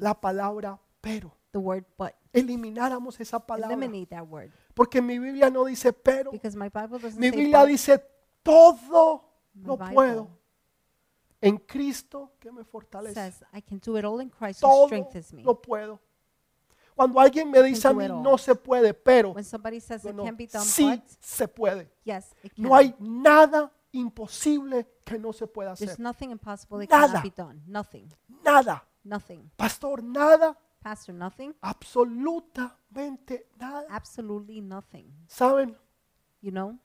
[0.00, 1.36] la palabra pero.
[1.52, 2.12] the word but.
[2.32, 3.76] Elimináramos esa palabra.
[4.78, 6.30] Porque mi Biblia no dice pero.
[6.30, 8.00] Because my Bible doesn't Mi Biblia dice
[8.44, 10.28] todo lo puedo
[11.40, 13.14] en Cristo que me fortalece.
[13.14, 15.42] says I can do it all in Christ who Todo strengthens me.
[15.42, 15.98] lo puedo.
[16.94, 19.34] Cuando alguien me dice a mí no se puede, pero
[20.14, 21.90] no, sí se puede.
[22.04, 22.62] yes, it can.
[22.64, 25.98] No hay nada imposible que no se pueda hacer.
[25.98, 27.20] nothing impossible that Nada.
[27.20, 27.62] cannot be done.
[27.66, 28.08] Nothing.
[28.44, 28.84] Nada.
[29.02, 29.50] Nothing.
[29.56, 30.56] Pastor, nada.
[30.80, 31.52] Pastor, nothing.
[31.60, 33.84] Absolutamente nada.
[33.90, 35.12] Absolutely nothing.
[35.26, 35.76] Saben,
[36.40, 36.78] You know,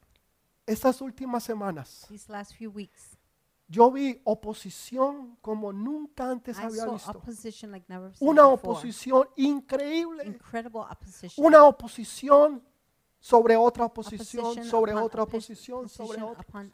[0.65, 3.17] estas últimas semanas these last few weeks,
[3.67, 7.11] yo vi oposición como nunca antes I había visto.
[7.11, 7.85] opposition like
[8.19, 8.53] Una before.
[8.53, 10.25] oposición increíble.
[10.25, 11.45] Incredible opposition.
[11.45, 12.63] Una oposición
[13.19, 16.73] sobre otra oposición, Opposition sobre otra oposición, sobre opposition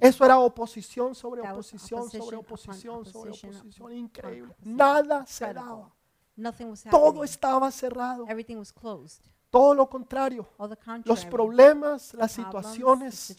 [0.00, 0.08] otra.
[0.08, 3.92] Eso era oposición sobre oposición, sobre oposición, sobre oposición.
[3.92, 4.54] Increíble.
[4.62, 5.92] Nada se daba.
[6.36, 8.26] Nothing was Todo estaba cerrado.
[8.28, 9.22] Everything was closed.
[9.50, 10.48] Todo lo contrario.
[10.56, 11.02] All the contrary.
[11.04, 13.36] Los problemas, las situaciones,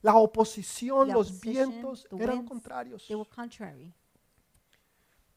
[0.00, 3.06] la oposición, los vientos eran contrarios.
[3.06, 3.92] they were contrary.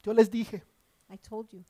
[0.01, 0.63] Yo les dije,
[1.09, 1.65] I told you.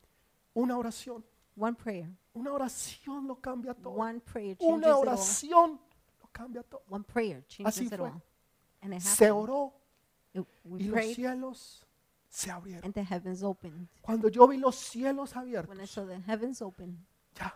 [0.54, 1.24] una oración,
[1.56, 2.08] One prayer.
[2.32, 3.94] una oración lo cambia todo.
[3.94, 5.80] One prayer changes Una oración
[6.20, 6.82] lo cambia todo.
[6.88, 8.10] One prayer changes Así it fue.
[8.10, 8.22] all.
[8.82, 9.74] And it Se oró
[10.32, 11.84] y los cielos
[12.30, 12.84] se abrieron.
[12.84, 13.88] and the heavens opened.
[14.00, 17.54] Cuando yo vi los cielos When I abiertos, saw the heavens open, ya,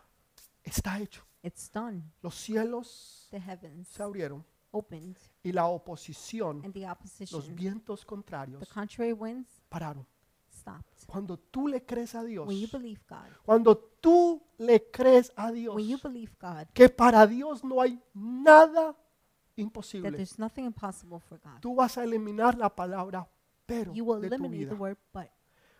[0.62, 1.22] está hecho.
[1.42, 2.02] it's done.
[2.20, 8.00] Los cielos The heavens se abrieron opened y la oposición, and the los opposition, vientos
[8.00, 10.04] the contrarios, contrary winds pararon.
[10.50, 11.06] stopped.
[11.06, 15.52] Cuando tú le crees a Dios, When you believe God, cuando tú le crees a
[15.52, 18.96] Dios, when you believe God, que para Dios no hay nada that
[19.56, 23.28] imposible, there's nothing impossible for God, tú vas a eliminar la palabra
[23.66, 24.70] pero you will de tu eliminate vida.
[24.70, 25.26] the word but.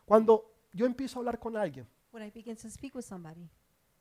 [0.05, 3.49] Cuando yo empiezo a hablar con alguien When I begin to speak with somebody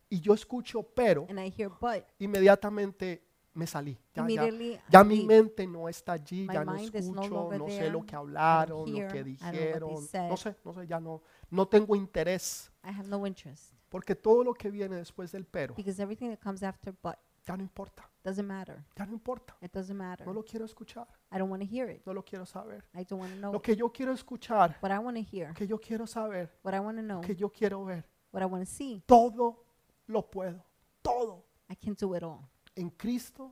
[0.09, 3.23] y yo escucho pero, and I hear but, inmediatamente
[3.55, 3.93] me salí.
[3.93, 5.27] Ya, ya, Immediately, ya I mi leave.
[5.27, 7.89] mente no está allí, My ya no mind is no escucho, longer no sé there.
[7.91, 9.91] lo que hablaron, lo que I don't know what they dijeron.
[9.91, 10.35] No said.
[10.37, 12.71] sé, no sé, ya no, no tengo interés.
[12.83, 16.39] I have no interest Porque todo lo que viene después del pero, because everything that
[16.39, 17.15] comes after but
[17.45, 18.83] ya no importa, doesn't matter.
[18.95, 19.55] ya no importa.
[19.61, 20.25] It doesn't matter.
[20.25, 22.05] No lo quiero escuchar, I don't want to hear it.
[22.05, 22.83] no lo quiero saber.
[22.93, 23.63] I don't want to know Lo it.
[23.63, 26.73] que yo quiero escuchar, What I want to hear, lo que yo quiero saber, what
[26.75, 29.65] I want to lo know, que yo quiero ver, what I want to see, todo
[30.07, 30.63] lo puedo,
[31.01, 32.47] todo I can do it all.
[32.75, 33.51] en Cristo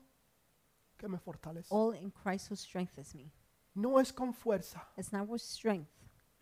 [0.97, 1.67] que me fortalece.
[1.73, 3.31] All in Christ who strengthens me.
[3.73, 5.89] No es con fuerza, It's not with strength.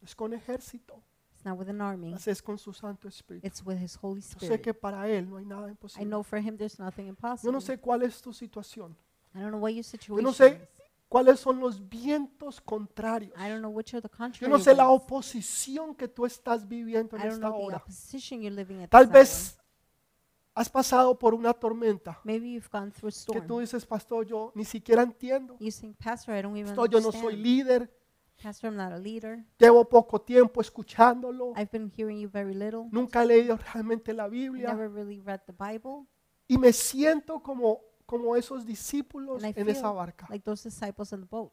[0.01, 1.01] es con ejército,
[1.35, 2.11] It's not with an army.
[2.11, 3.47] mas es con su Santo Espíritu.
[3.47, 4.61] It's with His Holy Yo sé Spirit.
[4.61, 6.05] que para Él no hay nada I imposible.
[6.09, 7.53] know for Him there's nothing Yo impossible.
[7.53, 8.97] no sé cuál es tu situación.
[9.33, 10.78] I don't know what your Yo situation no sé is.
[11.10, 13.34] Cuáles son los vientos contrarios.
[13.38, 16.68] I don't know which are the Yo contrary no sé la oposición que tú estás
[16.68, 17.78] viviendo I en don't esta know the hora.
[17.78, 19.60] opposition you're living at Tal this vez
[20.53, 23.47] has pasado por una tormenta Maybe you've gone through a que storm.
[23.47, 25.57] tú dices, pastor, yo ni siquiera entiendo.
[25.60, 27.43] You think, Pastor, I don't even Pastor, yo no soy understand.
[27.43, 27.93] líder.
[28.41, 29.45] Pastor, I'm not a leader.
[29.57, 31.53] Llevo poco tiempo escuchándolo.
[31.57, 32.88] I've been hearing you very little.
[32.91, 34.70] Nunca he leído realmente la I Biblia.
[34.70, 36.07] never really read the Bible.
[36.47, 40.26] Y me siento como, como esos discípulos And I en esa barca.
[40.30, 41.51] like those disciples in the boat.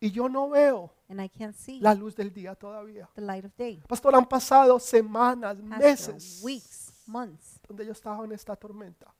[0.00, 3.08] Y yo no veo And I can't see la luz del día todavía.
[3.14, 3.80] the light of day.
[3.86, 9.14] Pastor, han pasado semanas, Pastor, meses, weeks, months donde yo estaba en esta tormenta.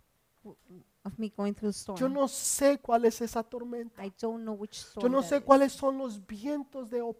[1.05, 1.99] of me going through the storm.
[1.99, 4.05] Yo no sé cuál es esa tormenta.
[4.05, 5.43] I don't know which storm Yo no that sé is.
[5.45, 7.14] cuáles son los vientos de I don't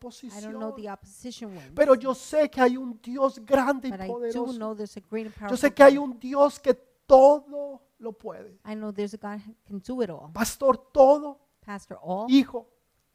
[0.59, 0.75] know oposición.
[0.77, 1.73] the opposition winds.
[1.75, 4.53] Pero yo sé que hay un Dios grande y but I do poderoso.
[4.55, 6.05] know there's a great and Yo powerful sé que hay God.
[6.05, 6.75] un Dios que
[7.13, 8.59] todo lo puede.
[8.65, 10.31] I know there's a God who can do it all.
[10.33, 11.39] Pastor, todo.
[11.61, 12.27] Pastor, all.
[12.31, 12.67] Hijo,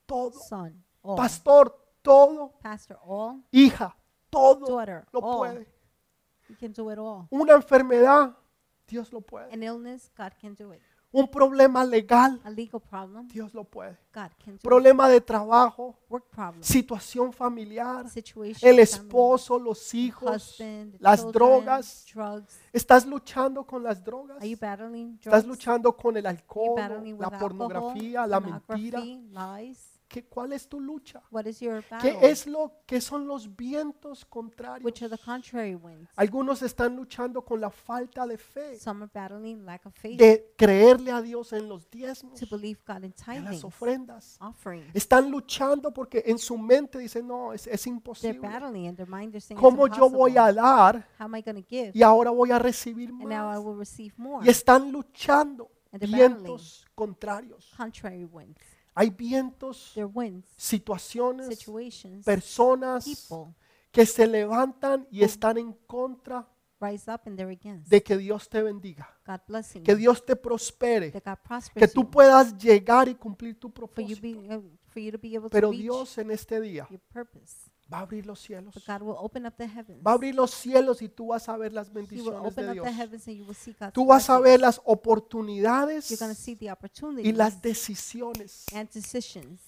[0.06, 0.39] todo.
[0.48, 1.18] Son, all.
[1.18, 1.74] Pastor,
[2.04, 2.54] todo.
[2.62, 3.43] Pastor, all.
[3.52, 3.95] Hija,
[4.30, 5.38] todo Daughter, lo all.
[5.39, 5.68] puede.
[6.48, 7.28] He can do it all.
[7.32, 8.38] Una enfermedad,
[8.88, 9.52] Dios lo puede.
[9.52, 10.82] An illness, God can do it.
[11.20, 13.97] Un problema legal, A legal problem, Dios lo puede.
[14.13, 14.61] God can do it.
[14.61, 21.22] Problema de trabajo, Work problem, situación familiar, situation, el family, esposo, los hijos, husband, las
[21.22, 22.05] children, drogas.
[22.13, 22.59] drugs.
[22.72, 24.38] ¿Estás luchando con las drogas?
[24.38, 25.47] Are you battling ¿Estás drugs?
[25.57, 26.76] luchando con el alcohol,
[27.20, 28.39] la pornografía, alcohol, la
[28.70, 28.99] mentira?
[29.59, 29.97] lies?
[30.08, 31.22] ¿Qué, ¿Cuál es tu lucha?
[31.32, 32.30] What is your ¿Qué battle?
[32.32, 34.86] es lo que son los vientos contrarios?
[34.86, 36.10] Which are the contrary winds?
[36.16, 40.53] Algunos están luchando con la falta de fe, Some are battling lack of faith de
[40.58, 44.38] creerle a Dios en los diezmos, to believe God in en las ofrendas.
[44.39, 44.89] offering.
[44.93, 48.39] Están luchando porque en su mente dicen, no, es, es They're imposible.
[48.39, 49.32] battling in their mind.
[49.32, 51.91] They're saying, ¿Cómo it's yo voy a dar How am I going to give?
[51.93, 53.60] y ahora voy a recibir And now I más?
[53.66, 54.45] will receive more.
[54.45, 57.74] Y están luchando And they're vientos contrarios.
[57.76, 58.62] Contrary winds.
[59.00, 59.95] Hay vientos,
[60.56, 61.64] situaciones,
[62.26, 63.06] personas
[63.91, 67.89] que se levantan y están en contra rise up and they're against.
[67.91, 69.08] de que Dios te bendiga,
[69.84, 69.95] que.
[69.95, 74.28] Dios te prospere, que tú puedas llegar y cumplir tu propósito.
[74.28, 76.88] uh, Pero Dios en este día.
[77.92, 78.74] Va a abrir los cielos.
[78.86, 80.02] God will open up the heavens.
[80.06, 82.86] Va a abrir los cielos y tú vas a ver las bendiciones de Dios.
[83.94, 88.66] Tú vas a ver las oportunidades You're going to see the y opportunities las decisiones.
[88.74, 89.62] and decisions.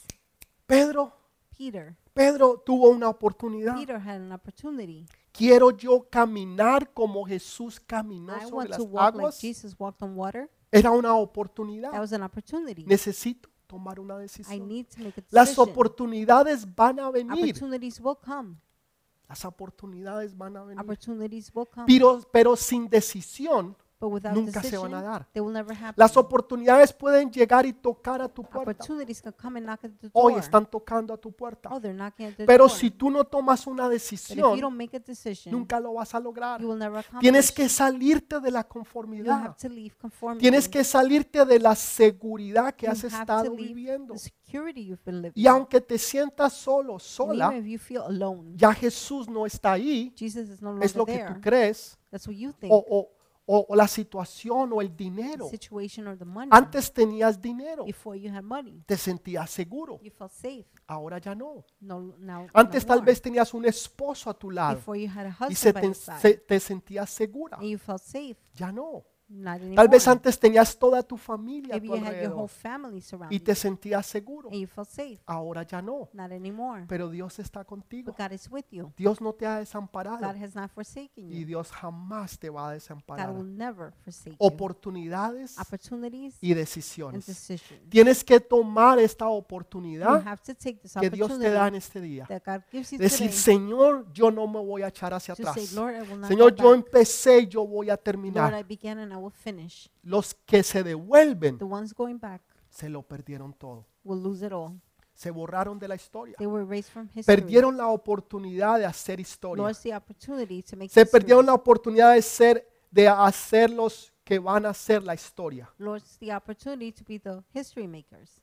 [0.66, 1.14] Pedro,
[1.58, 3.76] Peter, Pedro tuvo una oportunidad.
[3.76, 5.06] Peter had an opportunity.
[5.32, 9.40] Quiero yo caminar como Jesús caminó I sobre want las to walk like aguas.
[9.40, 10.50] Jesus walked on water.
[10.72, 12.00] Era una That oportunidad.
[12.00, 12.84] was an opportunity.
[12.86, 14.68] Necesito tomar una decisión.
[15.30, 17.54] Las oportunidades van a venir.
[17.54, 18.56] Opportunities will come.
[19.30, 20.82] Las oportunidades van a venir.
[20.82, 21.86] Opportunities will come.
[21.86, 25.28] Pero, pero sin decisión, But without nunca se decision, van a dar.
[25.34, 25.94] they will never happen.
[25.98, 28.86] las oportunidades pueden llegar y tocar a tu puerta.
[30.14, 31.70] Hoy están tocando a tu puerta.
[31.72, 32.78] Oh, they're knocking at the Pero door.
[32.78, 34.76] si tú no tomas una But if you decisión,
[35.06, 36.62] decision, nunca lo vas a lograr.
[36.62, 37.22] you will never accomplish.
[37.22, 39.58] Tienes que salirte de la You have conformidad.
[39.58, 40.42] to leave conformity.
[40.42, 44.14] Tienes que salirte de la seguridad que You has estado viviendo.
[45.36, 47.52] Y aunque te sientas solo, sola,
[48.08, 50.14] alone, ya Jesús no está ahí,
[50.62, 51.34] no es lo que there.
[51.34, 52.72] tú crees, That's what you think.
[52.74, 53.10] o, o-
[53.52, 55.50] o- o la situación o el dinero.
[56.52, 60.66] Antes tenías dinero, Before you had money, te sentías seguro, you felt safe.
[60.88, 61.66] ahora ya no.
[62.54, 65.56] Antes tal vez tenías un esposo a tu lado Before you had a y husband
[65.56, 68.38] se te, se- te sentías segura, and you felt safe.
[68.54, 69.04] ya no.
[69.30, 69.62] Not.
[69.76, 72.50] Tal vez antes tenías toda tu familia a tu alrededor
[73.30, 74.50] y te sentías seguro,
[75.26, 76.10] ahora ya no.
[76.88, 78.16] Pero Dios está contigo.
[78.98, 80.20] Dios no te ha desamparado
[81.16, 81.44] y.
[81.44, 83.30] Dios jamás te va a desamparar.
[83.32, 84.38] will never forsake you.
[84.40, 85.56] Oportunidades
[86.42, 87.26] y decisiones.
[87.90, 90.24] Tienes que tomar esta oportunidad
[91.00, 92.28] que Dios te da en este día.
[92.98, 95.56] Decir, Señor, yo no me voy a echar hacia atrás.
[96.28, 98.66] Señor, yo empecé y yo voy a terminar.
[99.20, 99.90] Will finish.
[100.04, 103.86] Los que se devuelven The ones going back se lo perdieron todo.
[104.04, 104.80] will lose it all.
[105.14, 106.36] Se borraron de la historia.
[106.38, 107.24] They were erased from history.
[107.26, 109.62] Perdieron la oportunidad de hacer historia.
[109.64, 111.12] Lost the opportunity to make Se history.
[111.20, 115.70] perdieron la oportunidad de ser, de hacer los que van a hacer la historia.
[115.78, 118.42] Lost the opportunity to be the history makers.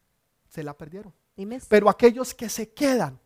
[0.49, 1.15] Se la perdieron.
[1.69, 3.21] Pero aquellos que se quedan,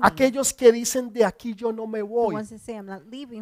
[0.00, 2.36] aquellos que dicen de aquí yo no me voy,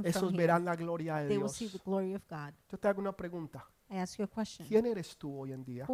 [0.05, 1.59] esos verán la gloria de Dios.
[1.59, 3.67] Yo te hago una pregunta.
[4.69, 5.87] ¿Quién eres tú hoy en día?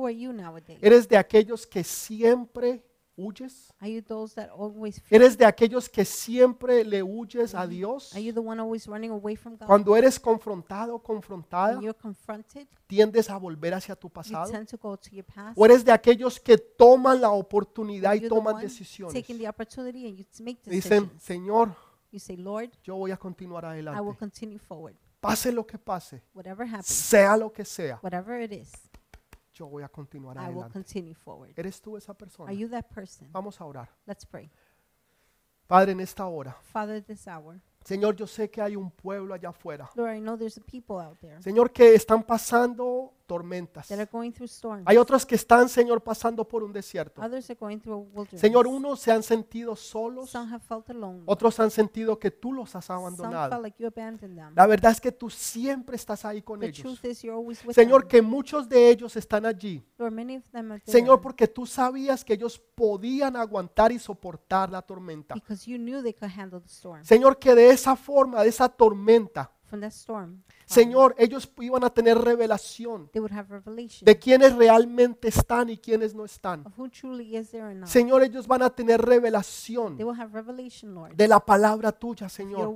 [0.81, 2.85] ¿Eres de aquellos que siempre
[3.17, 3.73] huyes?
[3.81, 5.21] Are you those that always fear?
[5.23, 8.13] ¿Eres de aquellos que siempre le huyes a Dios?
[8.15, 9.67] Are you the one always running away from God?
[9.67, 14.51] Cuando eres confrontado o confrontada, When you're confronted, tiendes a volver hacia tu you pasado.
[14.51, 15.57] tend to go to your past.
[15.59, 19.13] ¿O eres de aquellos que toman la oportunidad y You're the toman one decisiones?
[19.15, 21.23] taking the opportunity and you t- make Dicen, decisions.
[21.23, 21.75] Señor,
[22.13, 24.19] You say, Lord, yo voy a continuar I will adelante.
[24.19, 24.95] continue forward.
[25.21, 28.71] Pase lo que pase, Whatever happens, sea lo que sea, whatever it is,
[29.57, 30.73] yo voy a continuar I will adelante.
[30.73, 31.53] continue forward.
[31.57, 32.51] ¿Eres tú esa persona?
[32.51, 33.29] Are you that person?
[33.33, 33.89] Vamos a orar.
[34.07, 34.51] Let's pray.
[35.67, 39.49] Padre, en esta hora, Father, this hour, Señor, yo sé que hay un pueblo allá
[39.49, 39.91] afuera.
[39.97, 43.89] Lord, I know there's a people out there Señor, que están pasando tormentas.
[43.89, 44.85] that are going through storms.
[44.87, 47.21] Hay otros que están, Señor, pasando por un desierto.
[48.35, 50.33] Señor, unos se han sentido solos,
[51.27, 53.61] otros han sentido que tú los has abandonado.
[54.55, 57.01] La verdad es que tú siempre estás ahí con The ellos.
[57.73, 59.85] Señor, que muchos de ellos están allí.
[60.87, 65.35] Señor, porque tú sabías que ellos podían aguantar y soportar la tormenta.
[65.35, 67.05] because you knew they could handle the storm.
[67.05, 69.51] Señor, que de esa forma, de esa tormenta,
[70.67, 73.09] Señor, ellos iban a tener revelación
[74.03, 76.65] de quiénes realmente están y quiénes no están.
[77.85, 82.75] Señor, ellos van a tener revelación de la palabra tuya, Señor.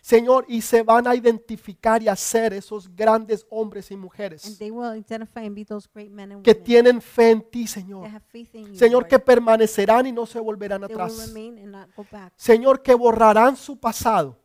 [0.00, 4.58] Señor, y se van a identificar y hacer esos grandes hombres y mujeres
[6.42, 8.08] que tienen fe en ti, Señor.
[8.74, 11.34] Señor, que permanecerán y no se volverán atrás.
[12.36, 14.38] Señor, que borrarán su pasado,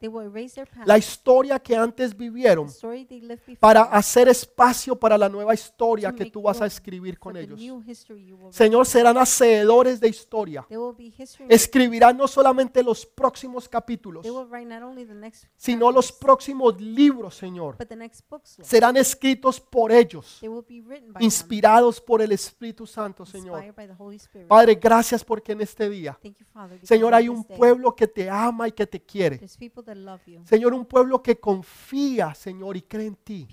[0.85, 2.72] la historia que antes vivieron,
[3.59, 7.59] para hacer espacio para la nueva historia to que tú vas a escribir con ellos.
[8.51, 10.65] Señor, serán hacedores de historia.
[11.49, 14.25] Escribirán no solamente los próximos capítulos,
[15.55, 17.77] sino los próximos libros, Señor.
[18.61, 20.41] Serán escritos por ellos,
[21.19, 23.73] inspirados por el Espíritu Santo, Señor.
[24.47, 26.17] Padre, gracias porque en este día,
[26.81, 29.41] Señor, hay un pueblo que te ama y que te quiere.
[30.43, 33.47] Señor, un pueblo que confía, Señor, y cree en ti.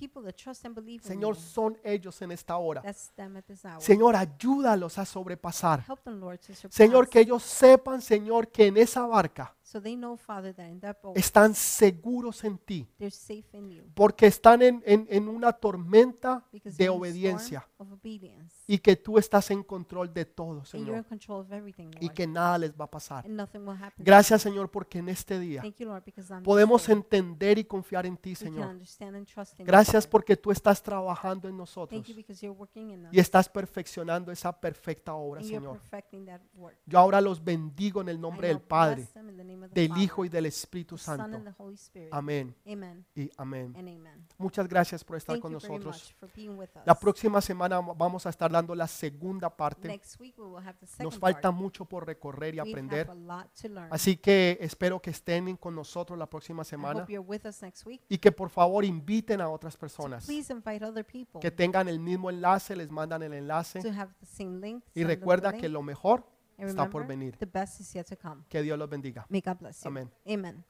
[1.03, 2.83] Señor, son ellos en esta hora.
[3.81, 5.85] Señor, ayúdalos a sobrepasar.
[6.71, 10.81] Señor, que ellos sepan, Señor, que en esa barca So they know, Father, that in
[10.81, 13.85] that boat, están seguros en ti, they're safe in you.
[13.95, 18.53] porque están en, en- en una tormenta Because de in a obediencia storm of obedience.
[18.67, 21.91] y que tú estás en control de todo, And you're Señor, in control of everything,
[22.01, 22.15] y Lord.
[22.15, 23.25] que nada les va a pasar.
[23.25, 23.93] And nothing will happen.
[23.99, 25.63] to Gracias, Señor, porque en este día.
[25.63, 28.67] Thank you, Lord, because podemos day, entender y confiar en ti, we can Señor.
[28.71, 32.45] understand and trust in you, Gracias porque tú estás trabajando en nosotros Thank you because
[32.45, 33.15] you're working in us.
[33.15, 35.79] y estás perfeccionando esa perfecta obra, and you're Señor.
[35.79, 36.77] perfecting that work.
[36.87, 39.45] Yo ahora los bendigo en el I nombre now del Padre, bless them in the
[39.45, 41.43] name of the del Hijo y del Espíritu Santo.
[42.11, 42.55] Amén
[43.15, 43.75] y amén.
[44.39, 45.97] Muchas gracias por estar Thank con you very nosotros.
[45.97, 46.83] much for being with us.
[46.87, 50.01] La próxima semana vamos a estar dando la segunda parte.
[50.99, 53.11] Nos falta mucho por recorrer y aprender.
[53.91, 57.07] Así que espero que estén con nosotros la próxima semana
[58.09, 60.29] y que por favor inviten a otras So personas
[61.41, 63.81] que tengan el mismo enlace, les mandan el enlace
[64.95, 66.25] y recuerda que lo mejor
[66.61, 67.37] And está por remember, venir.
[67.39, 68.43] The best is yet to come.
[68.49, 69.27] Que Dios los bendiga.
[69.29, 69.89] May God bless you.
[69.89, 70.11] Amén.
[70.27, 70.65] Amen.